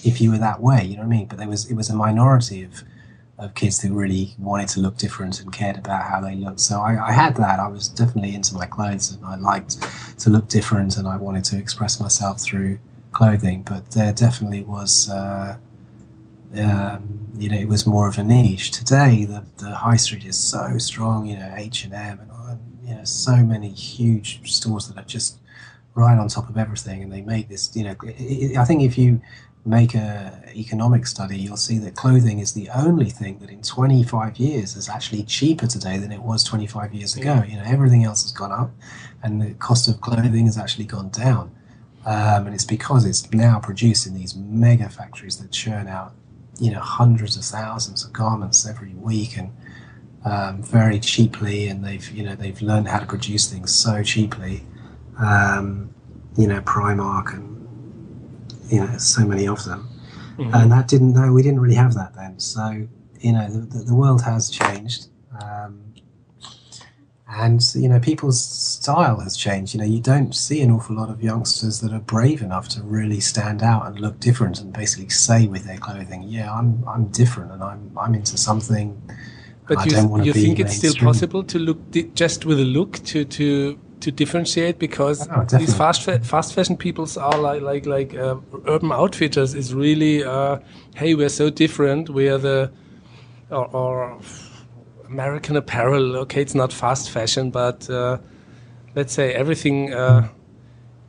[0.04, 1.90] if you were that way you know what I mean but there was it was
[1.90, 2.84] a minority of
[3.38, 6.60] of kids who really wanted to look different and cared about how they looked.
[6.60, 7.60] So I, I, had that.
[7.60, 9.78] I was definitely into my clothes and I liked
[10.20, 12.80] to look different and I wanted to express myself through
[13.12, 13.64] clothing.
[13.64, 15.58] But there definitely was, uh,
[16.56, 18.72] um, you know, it was more of a niche.
[18.72, 21.26] Today, the, the high street is so strong.
[21.26, 22.32] You know, H and M and
[23.04, 25.40] M and you know, so many huge stores that are just
[25.96, 27.76] right on top of everything, and they make this.
[27.76, 27.96] You know,
[28.60, 29.22] I think if you
[29.66, 34.38] make a economic study, you'll see that clothing is the only thing that in 25
[34.38, 37.44] years is actually cheaper today than it was 25 years ago.
[37.48, 38.72] You know, everything else has gone up,
[39.24, 41.52] and the cost of clothing has actually gone down.
[42.06, 46.14] Um, and it's because it's now produced in these mega factories that churn out,
[46.60, 49.52] you know, hundreds of thousands of garments every week and
[50.26, 51.68] um, very cheaply.
[51.68, 54.64] And they've, you know, they've learned how to produce things so cheaply.
[55.20, 55.94] Um,
[56.38, 57.54] you know, Primark and
[58.70, 59.88] you know so many of them,
[60.38, 60.54] mm-hmm.
[60.54, 62.40] and that didn't know we didn't really have that then.
[62.40, 62.88] So
[63.20, 65.08] you know the, the world has changed.
[65.40, 65.94] Um,
[67.36, 71.10] and you know people's style has changed you know you don't see an awful lot
[71.10, 75.10] of youngsters that are brave enough to really stand out and look different and basically
[75.10, 79.02] say with their clothing yeah i'm i'm different and i'm i'm into something
[79.68, 83.00] but I you, you think it's still possible to look di- just with a look
[83.06, 87.86] to to to differentiate because oh, these fast fa fast fashion peoples are like like
[87.86, 88.36] like uh,
[88.68, 90.60] urban outfitters is really uh,
[90.96, 92.10] hey we're so different.
[92.10, 92.72] We are the
[93.50, 94.20] or, or,
[95.08, 96.18] American apparel.
[96.18, 98.18] Okay it's not fast fashion but uh,
[98.96, 100.28] let's say everything uh,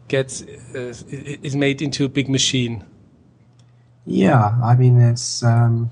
[0.09, 0.95] gets uh,
[1.43, 2.85] is made into a big machine.
[4.07, 5.91] Yeah I mean it's um,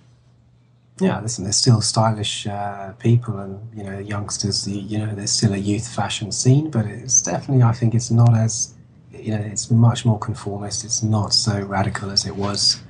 [1.00, 4.68] yeah, listen, there's still stylish uh, people and you know youngsters.
[4.68, 8.36] You know, there's still a youth fashion scene, but it's definitely, I think, it's not
[8.36, 8.74] as
[9.10, 10.84] you know, it's much more conformist.
[10.84, 12.80] It's not so radical as it was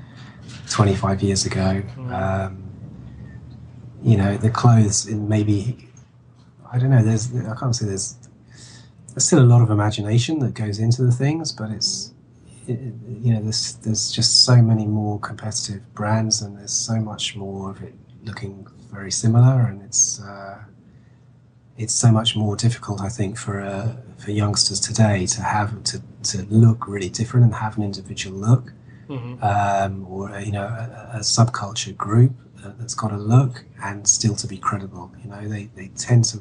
[0.71, 1.83] 25 years ago.
[1.97, 2.12] Mm.
[2.12, 2.62] Um,
[4.03, 5.88] you know, the clothes in maybe
[6.73, 7.03] I don't know.
[7.03, 8.17] There's I can't say there's
[9.09, 12.12] there's still a lot of imagination that goes into the things, but it's
[12.66, 12.79] it,
[13.22, 17.70] you know there's there's just so many more competitive brands and there's so much more
[17.70, 17.94] of it
[18.25, 20.59] looking very similar and it's uh,
[21.79, 26.03] it's so much more difficult I think for uh, for youngsters today to have to,
[26.25, 28.72] to look really different and have an individual look
[29.09, 29.42] mm-hmm.
[29.42, 32.33] um, or you know a, a subculture group
[32.79, 36.40] that's got a look and still to be credible you know they, they tend to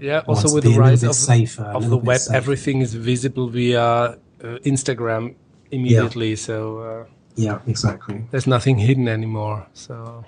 [0.00, 2.36] yeah also with the rise of, safer, of the web safer.
[2.36, 5.34] everything is visible via Instagram
[5.70, 6.30] immediately.
[6.30, 6.36] Yeah.
[6.36, 7.04] So uh,
[7.36, 8.24] yeah, exactly.
[8.30, 9.66] There's nothing hidden anymore.
[9.74, 10.24] So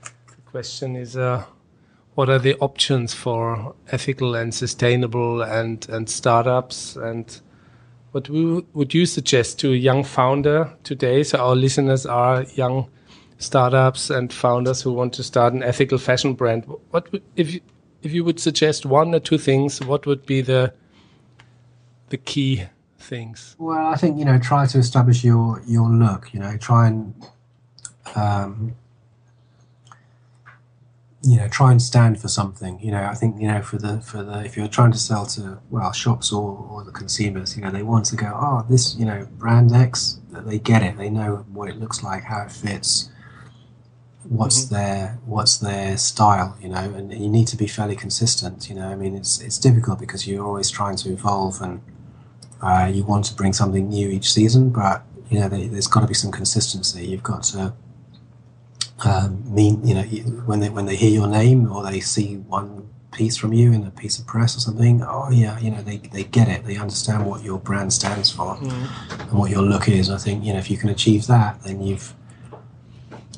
[0.00, 1.44] the question is, uh,
[2.14, 7.40] what are the options for ethical and sustainable and and startups and
[8.12, 11.22] what would would you suggest to a young founder today?
[11.22, 12.88] So our listeners are young
[13.38, 16.64] startups and founders who want to start an ethical fashion brand.
[16.90, 17.60] What if you,
[18.02, 19.80] if you would suggest one or two things?
[19.80, 20.72] What would be the
[22.08, 22.64] the key
[23.10, 23.56] things?
[23.58, 26.32] Well, I think you know, try to establish your your look.
[26.32, 27.14] You know, try and
[28.14, 28.74] um,
[31.22, 32.80] you know, try and stand for something.
[32.80, 35.26] You know, I think you know for the for the if you're trying to sell
[35.26, 38.96] to well shops or, or the consumers, you know, they want to go, oh, this
[38.96, 42.52] you know brand X, they get it, they know what it looks like, how it
[42.52, 43.10] fits,
[44.28, 44.74] what's mm-hmm.
[44.74, 48.70] their what's their style, you know, and you need to be fairly consistent.
[48.70, 51.82] You know, I mean, it's it's difficult because you're always trying to evolve and
[52.62, 56.00] uh, you want to bring something new each season, but you know they, there's got
[56.00, 57.06] to be some consistency.
[57.06, 57.72] You've got to
[59.04, 62.88] um, mean you know when they when they hear your name or they see one
[63.12, 65.02] piece from you in a piece of press or something.
[65.02, 66.64] Oh yeah, you know they, they get it.
[66.64, 69.20] They understand what your brand stands for mm.
[69.20, 70.10] and what your look is.
[70.10, 72.14] I think you know if you can achieve that, then you've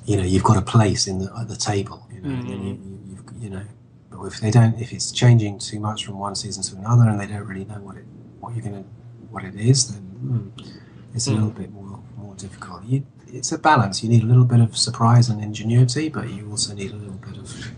[0.04, 2.06] you know you've got a place in the, at the table.
[2.12, 2.48] You know, mm.
[2.48, 3.62] you, you, know.
[4.10, 7.20] But if they don't, if it's changing too much from one season to another, and
[7.20, 8.04] they don't really know what it
[8.40, 8.88] what you're going to
[9.32, 10.72] what it is, then mm,
[11.14, 11.34] it's a mm.
[11.34, 12.84] little bit more more difficult.
[12.84, 14.02] You, it's a balance.
[14.02, 17.20] You need a little bit of surprise and ingenuity, but you also need a little
[17.28, 17.70] bit of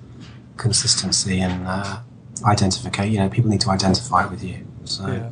[0.56, 2.00] consistency and uh,
[2.44, 3.12] identification.
[3.12, 4.66] You know, people need to identify with you.
[4.84, 5.06] So.
[5.06, 5.30] Yeah.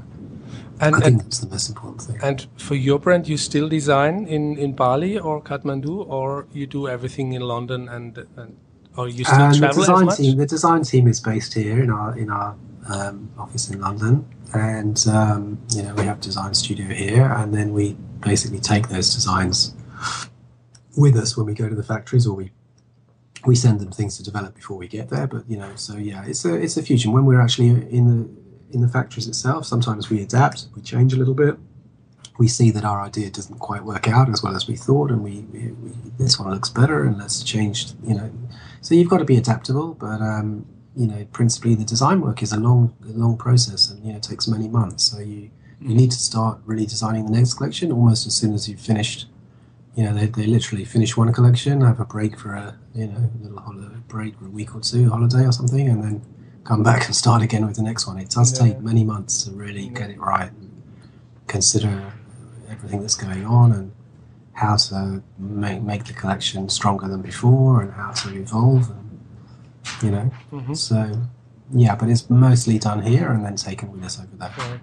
[0.81, 2.19] And, I think and, that's the most important thing.
[2.23, 6.89] And for your brand, you still design in, in Bali or Kathmandu, or you do
[6.89, 8.57] everything in London, and, and
[8.97, 10.17] or you still um, travel the design?
[10.17, 12.57] Team, the design team is based here in our in our
[12.88, 17.73] um, office in London, and um, you know we have design studio here, and then
[17.73, 19.75] we basically take those designs
[20.97, 22.51] with us when we go to the factories, or we
[23.47, 25.27] we send them things to develop before we get there.
[25.27, 27.12] But you know, so yeah, it's a it's a fusion.
[27.12, 31.16] When we're actually in the in the factories itself, sometimes we adapt, we change a
[31.16, 31.57] little bit.
[32.38, 35.23] We see that our idea doesn't quite work out as well as we thought, and
[35.23, 37.92] we, we, we this one looks better, and let's change.
[38.03, 38.33] You know,
[38.81, 42.52] so you've got to be adaptable, but um, you know, principally the design work is
[42.52, 45.05] a long, a long process, and you know, it takes many months.
[45.05, 45.50] So you
[45.81, 49.26] you need to start really designing the next collection almost as soon as you've finished.
[49.96, 53.31] You know, they, they literally finish one collection, have a break for a you know
[53.40, 56.22] a little holiday break for a week or two, holiday or something, and then
[56.64, 58.18] come back and start again with the next one.
[58.18, 58.66] It does yeah.
[58.66, 59.98] take many months to really yeah.
[59.98, 60.83] get it right and
[61.46, 62.12] consider
[62.70, 63.92] everything that's going on and
[64.55, 68.90] how to make make the collection stronger than before and how to evolve.
[68.90, 69.02] And,
[70.03, 70.31] you know.
[70.53, 70.75] Mm-hmm.
[70.75, 71.23] So,
[71.73, 74.55] yeah, but it's mostly done here and then taken with us over there.
[74.57, 74.81] Right.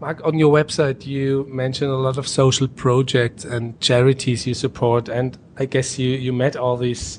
[0.00, 5.08] Mark, on your website, you mention a lot of social projects and charities you support,
[5.08, 7.18] and I guess you, you met all these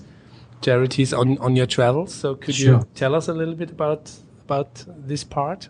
[0.62, 2.14] charities on, on your travels.
[2.14, 2.80] So, could sure.
[2.80, 4.12] you tell us a little bit about
[4.46, 5.70] about this part?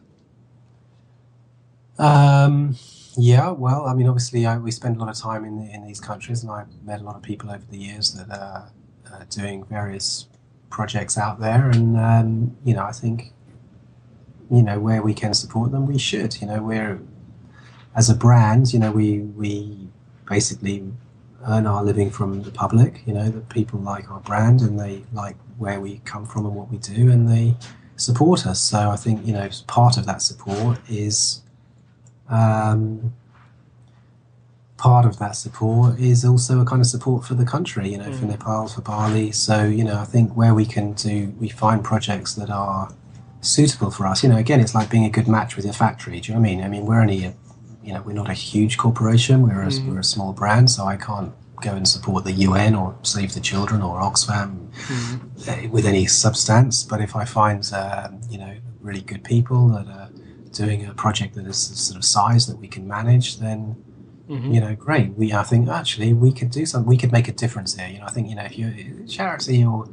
[1.98, 2.76] Um,
[3.18, 6.00] yeah, well, I mean, obviously, I, we spend a lot of time in in these
[6.00, 8.72] countries, and I've met a lot of people over the years that are
[9.12, 10.29] uh, doing various
[10.70, 13.34] projects out there, and um, you know, I think
[14.50, 16.42] you know where we can support them, we should.
[16.42, 17.00] You know, we're
[17.96, 19.88] as a brand, you know, we we
[20.28, 20.92] basically
[21.48, 23.02] earn our living from the public.
[23.06, 26.56] You know, that people like our brand and they like where we come from and
[26.56, 27.56] what we do, and they
[27.96, 28.62] support us.
[28.62, 31.42] So I think you know part of that support is
[32.30, 33.14] um,
[34.80, 38.10] part of that support is also a kind of support for the country, you know,
[38.10, 38.20] mm.
[38.20, 39.32] for Nepal, for Bali.
[39.32, 42.90] So, you know, I think where we can do, we find projects that are
[43.42, 44.24] suitable for us.
[44.24, 46.22] You know, again, it's like being a good match with your factory.
[46.22, 46.64] Do you know what I mean?
[46.64, 47.34] I mean, we're only, a,
[47.84, 49.42] you know, we're not a huge corporation.
[49.42, 49.88] We're a, mm.
[49.88, 53.42] we're a small brand, so I can't go and support the UN or Save the
[53.42, 55.70] Children or Oxfam mm-hmm.
[55.70, 56.84] with any substance.
[56.84, 60.10] But if I find um, you know really good people that are
[60.52, 63.76] doing a project that is sort of size that we can manage, then
[64.30, 64.52] mm-hmm.
[64.52, 65.14] you know, great.
[65.16, 66.88] We I think actually we could do something.
[66.88, 67.88] We could make a difference here.
[67.88, 69.90] You know, I think you know if you're charity or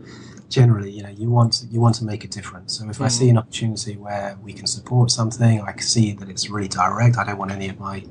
[0.48, 2.78] generally, you know, you want you want to make a difference.
[2.78, 3.04] So if mm-hmm.
[3.04, 7.16] I see an opportunity where we can support something, I see that it's really direct.
[7.16, 8.04] I don't want any of my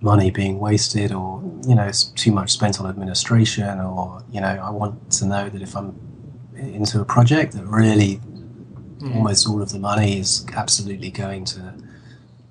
[0.00, 4.60] money being wasted or you know it's too much spent on administration or you know
[4.62, 5.98] i want to know that if i'm
[6.54, 8.20] into a project that really
[8.98, 9.14] mm.
[9.16, 11.74] almost all of the money is absolutely going to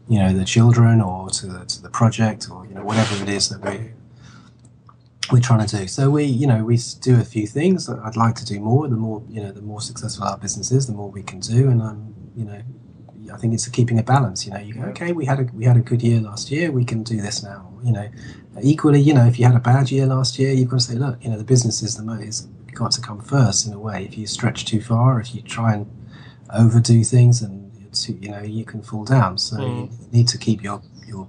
[0.08, 3.30] you know the children or to the, to the project or you know whatever it
[3.30, 3.92] is that we
[5.32, 8.36] we're trying to do so we you know we do a few things i'd like
[8.36, 11.10] to do more the more you know the more successful our business is the more
[11.10, 12.62] we can do and i'm you know
[13.34, 14.46] I think it's keeping a balance.
[14.46, 16.72] You know, you go, okay, we had a we had a good year last year.
[16.72, 17.74] We can do this now.
[17.84, 18.10] You know,
[18.62, 20.96] equally, you know, if you had a bad year last year, you've got to say,
[20.96, 22.48] look, you know, the business is the most
[22.78, 24.06] got to come first in a way.
[24.06, 25.88] If you stretch too far, if you try and
[26.54, 27.67] overdo things, and
[28.08, 29.38] you know, you can fall down.
[29.38, 29.92] So mm.
[29.92, 31.28] you need to keep your your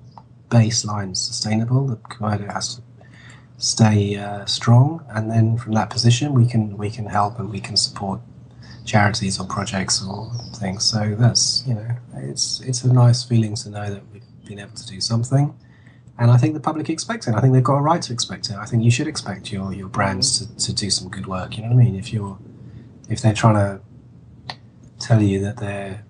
[0.48, 1.86] baseline sustainable.
[1.86, 2.82] The Komodo has to
[3.58, 7.60] stay uh, strong, and then from that position, we can we can help and we
[7.60, 8.20] can support
[8.84, 10.84] charities or projects or things.
[10.84, 14.74] So that's you know it's it's a nice feeling to know that we've been able
[14.74, 15.54] to do something,
[16.18, 17.34] and I think the public expects it.
[17.34, 18.56] I think they've got a right to expect it.
[18.56, 21.56] I think you should expect your your brands to, to do some good work.
[21.56, 21.96] You know what I mean?
[21.96, 22.38] If you're
[23.08, 23.80] if they're trying to
[24.98, 26.04] tell you that they're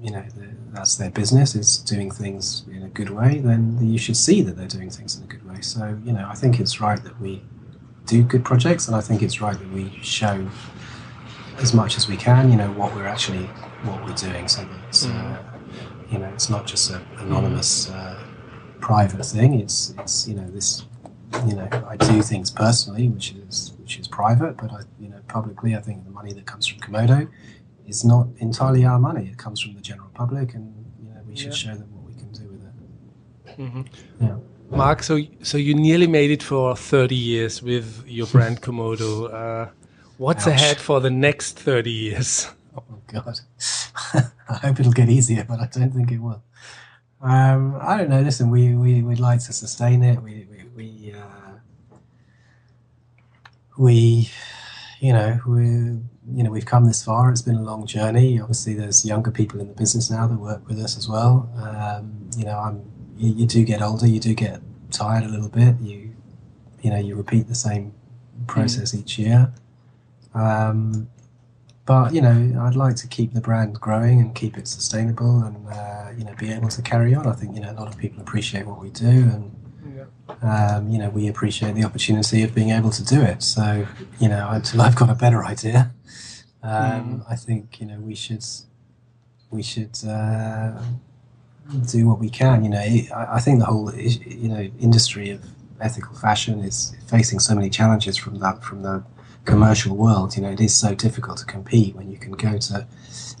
[0.00, 0.24] you know
[0.72, 4.56] that's their business is doing things in a good way, then you should see that
[4.56, 5.60] they're doing things in a good way.
[5.60, 7.42] So you know I think it's right that we
[8.06, 10.48] do good projects, and I think it's right that we show
[11.58, 13.44] as much as we can, you know, what we're actually
[13.84, 15.14] what we're doing, so that mm.
[15.14, 15.42] uh,
[16.10, 18.22] you know, it's not just an anonymous uh,
[18.80, 19.60] private thing.
[19.60, 20.84] It's it's you know this,
[21.46, 25.20] you know, I do things personally, which is which is private, but I you know
[25.28, 27.28] publicly, I think the money that comes from Komodo
[27.88, 29.28] is not entirely our money.
[29.32, 30.72] It comes from the general public, and
[31.02, 31.52] you know we should yeah.
[31.52, 33.58] show them what we can do with it.
[33.58, 34.24] Mm-hmm.
[34.24, 34.36] Yeah.
[34.70, 39.32] Mark, so so you nearly made it for 30 years with your brand Komodo.
[39.32, 39.70] Uh,
[40.18, 40.54] What's Ouch.
[40.54, 42.50] ahead for the next 30 years?
[42.76, 43.38] Oh, God.
[44.48, 46.42] I hope it'll get easier, but I don't think it will.
[47.20, 48.20] Um, I don't know.
[48.20, 50.20] Listen, we, we, we'd like to sustain it.
[50.20, 51.96] We, we, we, uh,
[53.76, 54.28] we
[55.00, 55.98] you know, we
[56.34, 57.30] you know, we've come this far.
[57.30, 58.40] It's been a long journey.
[58.40, 61.50] Obviously, there's younger people in the business now that work with us as well.
[61.56, 62.82] Um, you know, I'm,
[63.16, 64.06] you, you, do get older.
[64.06, 64.60] You do get
[64.90, 65.76] tired a little bit.
[65.80, 66.14] You,
[66.82, 67.92] you know, you repeat the same
[68.46, 69.00] process mm.
[69.00, 69.52] each year.
[70.34, 71.08] Um,
[71.86, 75.66] but you know, I'd like to keep the brand growing and keep it sustainable, and
[75.68, 77.26] uh, you know, be able to carry on.
[77.26, 79.58] I think you know a lot of people appreciate what we do, and
[80.42, 83.42] um, you know, we appreciate the opportunity of being able to do it.
[83.42, 83.86] So
[84.20, 85.90] you know, until I've got a better idea,
[86.62, 87.24] um, mm.
[87.30, 88.44] I think you know we should
[89.50, 90.80] we should uh,
[91.90, 92.64] do what we can.
[92.64, 95.44] You know, I, I think the whole you know industry of
[95.80, 99.04] ethical fashion is facing so many challenges from that from the
[99.48, 102.86] commercial world, you know, it is so difficult to compete when you can go to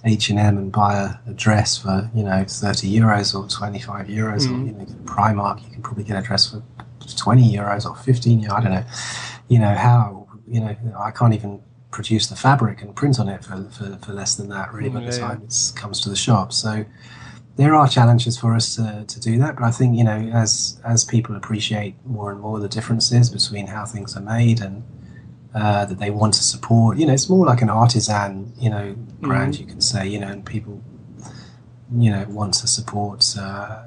[0.04, 3.80] H and M and buy a, a, dress for you know thirty euros or twenty
[3.80, 4.54] five euros, mm.
[4.54, 6.62] or you know Primark, you can probably get a dress for
[7.16, 8.42] twenty euros or fifteen.
[8.42, 8.52] euros.
[8.52, 8.84] I don't know,
[9.48, 11.60] you know how you know I can't even
[11.90, 15.00] produce the fabric and print on it for, for, for less than that really by
[15.00, 16.52] the time it comes to the shop.
[16.52, 16.84] So
[17.56, 20.80] there are challenges for us to, to do that, but I think you know as
[20.84, 24.82] as people appreciate more and more the differences between how things are made and
[25.54, 26.98] uh, that they want to support.
[26.98, 29.62] You know, it's more like an artisan, you know, brand mm-hmm.
[29.62, 30.06] you can say.
[30.06, 30.82] You know, and people,
[31.96, 33.82] you know, want to support uh,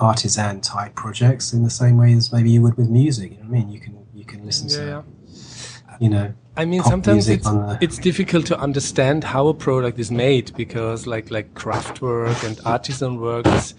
[0.00, 3.32] artisan type projects in the same way as maybe you would with music.
[3.32, 3.68] You know what I mean?
[3.68, 5.96] You can you can listen yeah, to, yeah.
[6.00, 6.34] you know.
[6.56, 7.78] I mean, sometimes it's the...
[7.80, 12.58] it's difficult to understand how a product is made because, like like craft work and
[12.64, 13.74] artisan work is,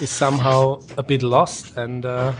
[0.00, 2.04] is somehow a bit lost and.
[2.04, 2.32] Uh,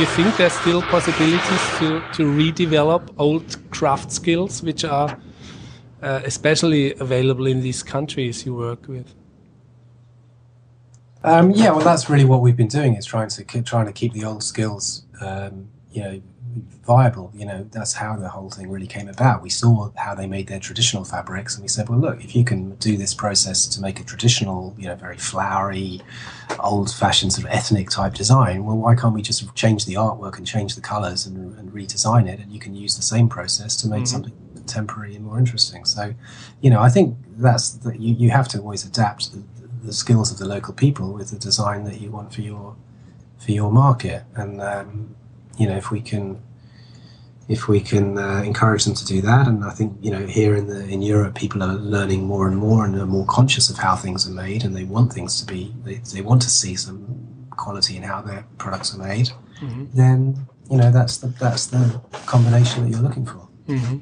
[0.00, 5.18] you think there's still possibilities to, to redevelop old craft skills, which are
[6.02, 9.14] uh, especially available in these countries you work with?
[11.24, 14.12] Um, yeah, well, that's really what we've been doing is trying to trying to keep
[14.12, 16.22] the old skills, um, you know,
[16.84, 17.30] viable.
[17.34, 19.42] You know, that's how the whole thing really came about.
[19.42, 22.44] We saw how they made their traditional fabrics, and we said, well, look, if you
[22.44, 26.00] can do this process to make a traditional, you know, very flowery,
[26.60, 30.46] old-fashioned sort of ethnic type design, well, why can't we just change the artwork and
[30.46, 33.88] change the colors and, and redesign it, and you can use the same process to
[33.88, 34.06] make mm-hmm.
[34.06, 35.84] something contemporary and more interesting.
[35.84, 36.14] So,
[36.60, 39.42] you know, I think that's that you, you have to always adapt the,
[39.82, 42.76] the skills of the local people with the design that you want for your
[43.38, 45.16] for your market and um,
[45.58, 46.40] you know, if we can
[47.48, 49.46] if we can uh, encourage them to do that.
[49.46, 52.56] And I think you know here in the in Europe, people are learning more and
[52.56, 55.46] more and are more conscious of how things are made, and they want things to
[55.46, 59.30] be they, they want to see some quality in how their products are made.
[59.60, 59.84] Mm-hmm.
[59.94, 63.48] Then you know that's the that's the combination that you're looking for.
[63.68, 63.98] Mm-hmm.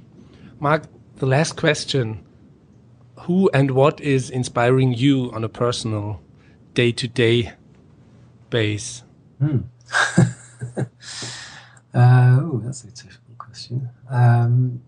[0.59, 0.85] Mark,
[1.17, 2.25] the last question:
[3.21, 6.21] Who and what is inspiring you on a personal,
[6.75, 7.53] day-to-day
[8.51, 9.03] base?
[9.39, 9.61] Hmm.
[11.95, 13.89] uh, oh, that's a difficult question.
[14.09, 14.83] Um,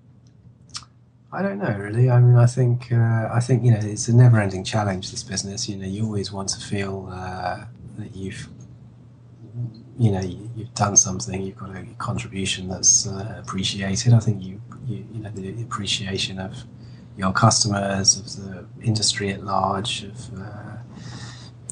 [1.33, 2.11] I don't know really.
[2.11, 5.11] I mean, I think uh, I think you know it's a never-ending challenge.
[5.11, 7.65] This business, you know, you always want to feel uh,
[7.99, 8.49] that you've
[9.99, 11.43] you know you, have done something.
[11.43, 14.13] You've got a contribution that's uh, appreciated.
[14.13, 16.65] I think you, you you know the appreciation of
[17.17, 20.77] your customers, of the industry at large, of uh,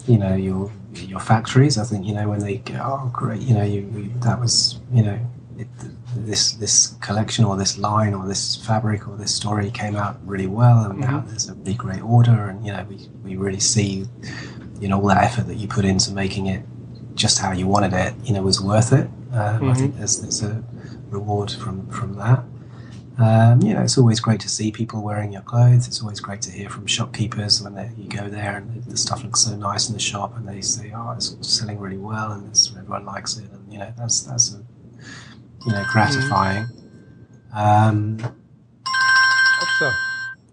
[0.07, 1.79] you know your your factories.
[1.79, 4.81] I think you know when they go, oh great, you know you, you that was
[4.93, 5.19] you know
[5.59, 5.69] it,
[6.17, 10.47] this this collection or this line or this fabric or this story came out really
[10.47, 11.13] well, and mm-hmm.
[11.13, 14.07] now there's a really great order, and you know we we really see
[14.81, 16.65] you know all that effort that you put into making it
[17.15, 19.07] just how you wanted it, you know, was worth it.
[19.33, 19.71] Um, mm-hmm.
[19.71, 20.63] I think there's there's a
[21.11, 22.43] reward from from that.
[23.21, 25.87] Um, you know, it's always great to see people wearing your clothes.
[25.87, 29.23] It's always great to hear from shopkeepers when they, you go there and the stuff
[29.23, 32.47] looks so nice in the shop, and they say, "Oh, it's selling really well," and
[32.79, 34.63] everyone likes it, and you know, that's that's a,
[35.67, 36.65] you know gratifying.
[37.55, 37.59] Mm-hmm.
[37.59, 38.19] Um,
[39.79, 39.91] so.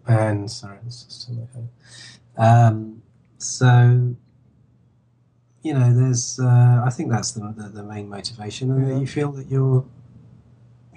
[0.10, 1.70] And sorry, it's just my phone.
[2.38, 3.02] Um,
[3.38, 4.16] so
[5.64, 8.98] you know, there's uh, I think that's the, the, the main motivation, and yeah.
[8.98, 9.86] you feel that you're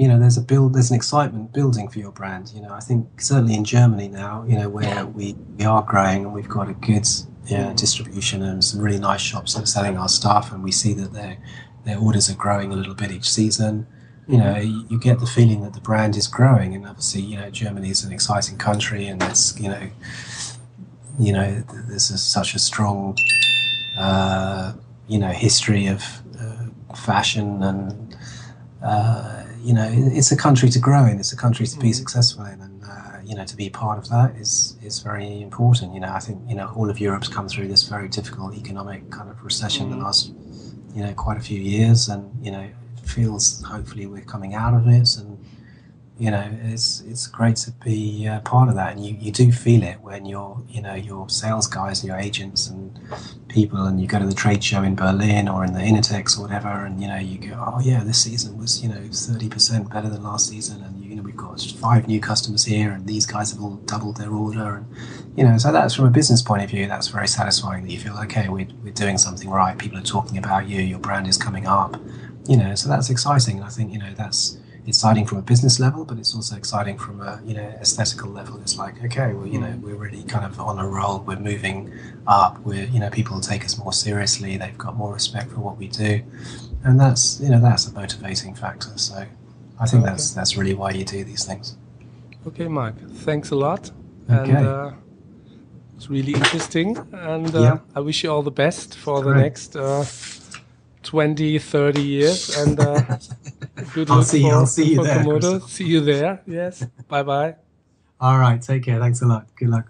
[0.01, 2.73] you know there's a build there's an excitement building for your brand you know.
[2.73, 6.49] I think certainly in germany now you know where we, we are growing and we've
[6.49, 7.07] got a good
[7.47, 10.95] yeah, distribution and some really nice shops that are selling our stuff and we see
[10.95, 11.37] that their
[11.85, 13.87] their orders are growing a little bit each season
[14.27, 17.37] you know you, you get the feeling that the brand is growing and obviously you
[17.37, 19.91] know germany is an exciting country and it's you know
[21.19, 23.15] you know there's a, such a strong
[23.99, 24.73] uh,
[25.09, 26.03] you know history of
[26.41, 28.17] uh, fashion and
[28.83, 31.19] uh, you know, it's a country to grow in.
[31.19, 31.93] It's a country to be mm-hmm.
[31.93, 35.95] successful in, and uh, you know, to be part of that is is very important.
[35.95, 39.11] You know, I think you know all of Europe's come through this very difficult economic
[39.11, 39.99] kind of recession mm-hmm.
[39.99, 40.33] the last
[40.95, 44.75] you know quite a few years, and you know, it feels hopefully we're coming out
[44.75, 45.39] of it, and
[46.21, 49.51] you know, it's it's great to be uh, part of that, and you, you do
[49.51, 53.01] feel it when you're you know your sales guys and your agents and
[53.49, 56.43] people, and you go to the trade show in Berlin or in the Innatex or
[56.43, 59.89] whatever, and you know you go, oh yeah, this season was you know thirty percent
[59.89, 63.25] better than last season, and you know we've got five new customers here, and these
[63.25, 64.87] guys have all doubled their order, and
[65.39, 67.99] you know so that's from a business point of view, that's very satisfying that you
[67.99, 71.39] feel okay, we're we're doing something right, people are talking about you, your brand is
[71.39, 71.97] coming up,
[72.47, 76.05] you know, so that's exciting, I think you know that's exciting from a business level,
[76.05, 78.61] but it's also exciting from a you know aesthetical level.
[78.61, 79.81] It's like okay, well you know mm.
[79.81, 81.21] we're really kind of on a roll.
[81.21, 81.93] We're moving
[82.27, 82.59] up.
[82.61, 84.57] We're you know people take us more seriously.
[84.57, 86.23] They've got more respect for what we do,
[86.85, 88.97] and that's you know that's a motivating factor.
[88.97, 89.27] So
[89.79, 90.11] I think okay.
[90.11, 91.77] that's that's really why you do these things.
[92.47, 92.99] Okay, Mike.
[93.27, 93.91] Thanks a lot.
[94.31, 94.53] Okay.
[94.53, 94.93] And, uh,
[95.97, 97.79] it's really interesting, and uh, yeah.
[97.95, 99.77] I wish you all the best for the next.
[99.77, 100.05] Uh,
[101.03, 102.57] 20, 30 years.
[102.57, 103.03] And uh,
[103.93, 105.19] good I'll see, for, I'll see you there.
[105.19, 105.69] Komodo.
[105.69, 106.41] See you there.
[106.47, 106.87] Yes.
[107.09, 107.57] bye bye.
[108.21, 108.61] All right.
[108.61, 108.99] Take care.
[108.99, 109.47] Thanks a lot.
[109.57, 109.87] Good luck.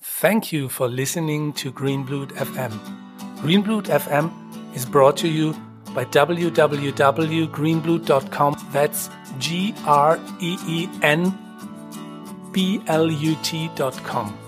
[0.00, 2.72] Thank you for listening to Greenblut FM.
[3.38, 4.30] Greenblut FM
[4.74, 5.52] is brought to you
[5.94, 8.68] by www.greenblut.com.
[8.72, 11.38] That's G R E E N
[12.52, 14.38] B L U T.com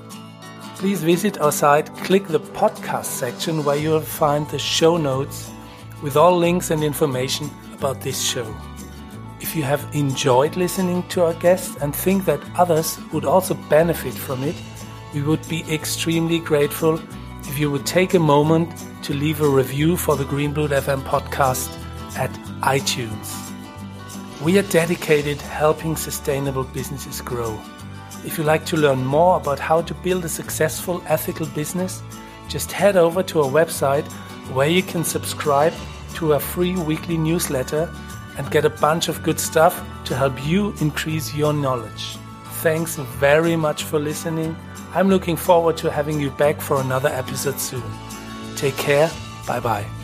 [0.76, 5.50] please visit our site, click the podcast section where you will find the show notes
[6.02, 8.46] with all links and information about this show.
[9.40, 14.14] If you have enjoyed listening to our guests and think that others would also benefit
[14.14, 14.56] from it,
[15.14, 17.00] we would be extremely grateful
[17.42, 18.70] if you would take a moment
[19.02, 21.68] to leave a review for the Greenblut FM podcast
[22.16, 23.46] at iTunes.
[24.42, 27.58] We are dedicated helping sustainable businesses grow.
[28.24, 32.02] If you'd like to learn more about how to build a successful ethical business,
[32.48, 34.06] just head over to our website
[34.52, 35.72] where you can subscribe
[36.16, 37.90] to a free weekly newsletter
[38.36, 42.18] and get a bunch of good stuff to help you increase your knowledge.
[42.62, 44.56] Thanks very much for listening.
[44.94, 47.82] I'm looking forward to having you back for another episode soon.
[48.56, 49.10] Take care.
[49.46, 49.95] Bye bye.